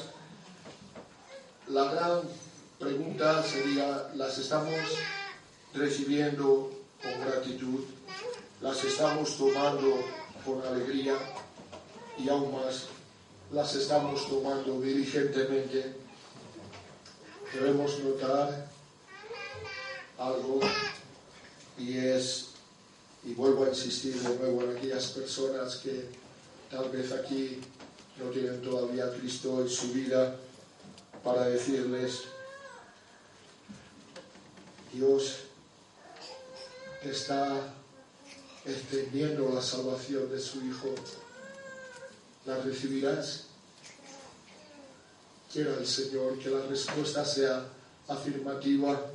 la 1.68 1.84
gran 1.92 2.20
pregunta 2.78 3.42
sería, 3.42 4.10
¿las 4.14 4.38
estamos 4.38 4.74
recibiendo 5.74 6.79
con 7.02 7.20
gratitud? 7.20 7.84
¿Las 8.60 8.84
estamos 8.84 9.36
tomando 9.36 10.00
con 10.44 10.62
alegría? 10.62 11.16
Y 12.18 12.28
aún 12.28 12.52
más, 12.52 12.86
¿las 13.52 13.74
estamos 13.74 14.28
tomando 14.28 14.80
diligentemente? 14.80 15.94
Debemos 17.52 17.98
notar 18.00 18.68
algo 20.18 20.60
y 21.78 21.96
es, 21.96 22.48
y 23.24 23.32
vuelvo 23.34 23.64
a 23.64 23.68
insistir 23.70 24.20
de 24.20 24.36
nuevo 24.36 24.62
en 24.62 24.76
aquellas 24.76 25.06
personas 25.08 25.76
que 25.76 26.08
tal 26.70 26.90
vez 26.90 27.10
aquí 27.12 27.60
no 28.18 28.30
tienen 28.30 28.60
todavía 28.60 29.06
a 29.06 29.10
Cristo 29.12 29.62
en 29.62 29.68
su 29.68 29.92
vida, 29.92 30.36
para 31.24 31.46
decirles, 31.46 32.22
Dios 34.92 35.40
está 37.02 37.74
extendiendo 38.64 39.50
la 39.54 39.62
salvación 39.62 40.30
de 40.30 40.40
su 40.40 40.64
Hijo. 40.64 40.94
¿La 42.46 42.58
recibirás? 42.58 43.44
Quiera 45.52 45.74
el 45.78 45.86
Señor 45.86 46.38
que 46.38 46.50
la 46.50 46.62
respuesta 46.66 47.24
sea 47.24 47.66
afirmativa 48.08 49.10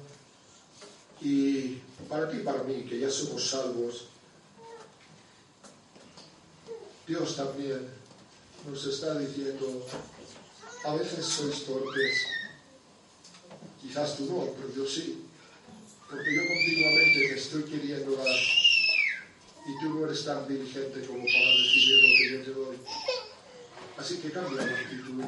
y 1.21 1.81
para 2.09 2.29
ti 2.29 2.37
y 2.37 2.43
para 2.43 2.63
mí, 2.63 2.83
que 2.83 2.99
ya 2.99 3.09
somos 3.09 3.49
salvos, 3.49 4.05
Dios 7.07 7.35
también 7.35 7.87
nos 8.69 8.85
está 8.85 9.17
diciendo, 9.19 9.85
a 10.83 10.95
veces 10.95 11.25
sois 11.25 11.65
torpes, 11.65 12.25
quizás 13.81 14.17
tú 14.17 14.25
no, 14.25 14.51
pero 14.55 14.73
yo 14.73 14.87
sí, 14.89 15.24
porque 16.15 16.33
yo 16.33 16.47
continuamente 16.47 17.27
te 17.27 17.35
estoy 17.35 17.63
queriendo 17.63 18.15
dar 18.15 18.39
y 19.67 19.79
tú 19.81 19.89
no 19.89 20.05
eres 20.05 20.23
tan 20.23 20.47
diligente 20.47 21.05
como 21.05 21.25
para 21.25 21.51
recibir 21.51 21.97
lo 21.97 22.15
que 22.15 22.31
yo 22.31 22.43
te 22.43 22.51
doy. 22.51 22.77
Así 23.97 24.17
que 24.19 24.31
cambia 24.31 24.65
la 24.65 24.79
actitud. 24.79 25.25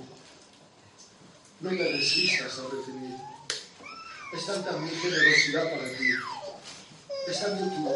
No 1.60 1.70
te 1.70 1.92
resistas 1.92 2.60
a 2.60 2.64
recibir. 2.70 3.16
Es 4.34 4.46
tanta 4.46 4.78
mi 4.78 4.90
generosidad 4.90 5.64
para 5.64 5.98
ti. 5.98 6.10
Es 7.28 7.42
tanta 7.42 7.66
tu, 7.66 7.90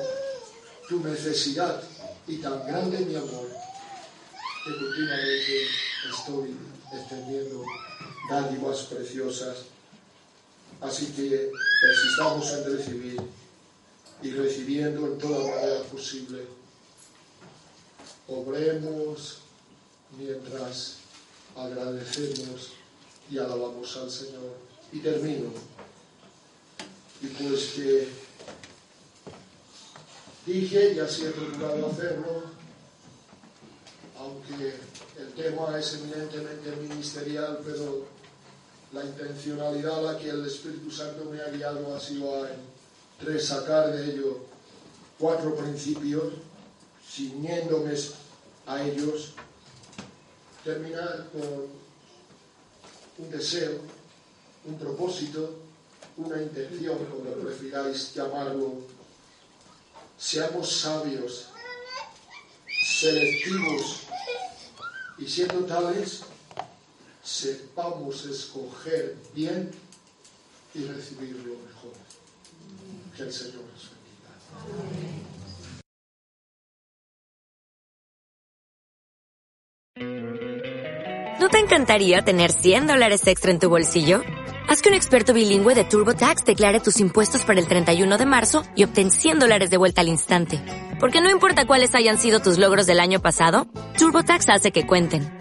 tu 0.90 1.08
necesidad 1.08 1.84
y 2.28 2.38
tan 2.38 2.68
grande 2.68 3.06
mi 3.06 3.16
amor 3.16 3.48
que 4.66 4.72
continuamente 4.72 5.64
estoy 6.10 6.58
extendiendo 6.92 7.64
dádivas 8.30 8.80
preciosas. 8.84 9.58
Así 10.82 11.08
que 11.08 11.52
persistamos 11.82 12.52
en 12.54 12.78
recibir 12.78 13.22
y 14.24 14.32
recibiendo 14.32 15.08
en 15.08 15.18
toda 15.18 15.56
manera 15.56 15.84
posible. 15.84 16.46
Obremos 18.28 19.40
mientras 20.18 20.98
agradecemos 21.56 22.72
y 23.30 23.38
alabamos 23.38 23.96
al 23.98 24.10
Señor. 24.10 24.58
Y 24.92 25.00
termino. 25.00 25.52
Y 27.22 27.28
pues 27.28 27.74
que 27.76 28.08
dije, 30.46 30.94
y 30.94 31.00
así 31.00 31.26
he 31.26 31.30
procurado 31.30 31.88
hacerlo, 31.88 32.44
aunque 34.18 34.74
el 35.20 35.34
tema 35.34 35.80
es 35.80 35.94
eminentemente 35.94 36.76
ministerial, 36.78 37.60
pero 37.64 38.08
la 38.94 39.06
intencionalidad 39.06 40.00
a 40.00 40.14
la 40.14 40.20
que 40.20 40.30
el 40.30 40.46
Espíritu 40.46 40.92
Santo 40.92 41.26
me 41.26 41.42
ha 41.42 41.50
guiado 41.50 41.96
ha 41.96 42.00
sido 42.00 42.44
a 42.44 42.50
resacar 43.22 43.92
de 43.94 44.12
ello 44.12 44.40
cuatro 45.18 45.56
principios, 45.56 46.34
ciñéndome 47.08 47.94
a 48.66 48.82
ellos, 48.82 49.34
terminar 50.64 51.28
con 51.32 51.68
un 53.18 53.32
deseo, 53.32 53.80
un 54.66 54.78
propósito, 54.78 55.58
una 56.18 56.42
intención, 56.42 56.98
como 57.06 57.30
prefiráis 57.42 58.14
llamarlo. 58.14 58.74
Seamos 60.18 60.72
sabios, 60.72 61.48
selectivos 63.00 64.02
y 65.18 65.28
siendo 65.28 65.66
tales, 65.66 66.22
sepamos 67.24 68.26
escoger 68.26 69.16
bien 69.34 69.72
y 70.74 70.84
recibir 70.86 71.36
lo 71.36 71.56
mejor. 71.66 71.94
Que 73.16 73.24
el 73.24 73.34
Señor 73.34 73.64
nos 73.74 73.92
bendiga. 73.92 74.30
¿No 81.40 81.50
te 81.50 81.60
encantaría 81.60 82.22
tener 82.22 82.52
100 82.52 82.88
dólares 82.88 83.28
extra 83.28 83.52
en 83.52 83.60
tu 83.60 83.70
bolsillo? 83.70 84.22
Haz 84.70 84.82
que 84.82 84.90
un 84.90 84.96
experto 84.96 85.34
bilingüe 85.34 85.76
de 85.76 85.84
TurboTax 85.84 86.46
declare 86.46 86.80
tus 86.80 87.00
impuestos 87.02 87.44
para 87.44 87.60
el 87.60 87.68
31 87.68 88.18
de 88.18 88.26
marzo 88.26 88.64
y 88.76 88.86
obtén 88.86 89.12
100 89.12 89.40
dólares 89.40 89.70
de 89.70 89.78
vuelta 89.78 90.02
al 90.02 90.08
instante. 90.08 90.64
Porque 91.00 91.20
no 91.20 91.30
importa 91.30 91.66
cuáles 91.66 91.94
hayan 91.94 92.18
sido 92.20 92.40
tus 92.40 92.58
logros 92.58 92.86
del 92.86 93.00
año 93.00 93.22
pasado, 93.22 93.68
TurboTax 93.98 94.48
hace 94.50 94.72
que 94.72 94.88
cuenten. 94.88 95.41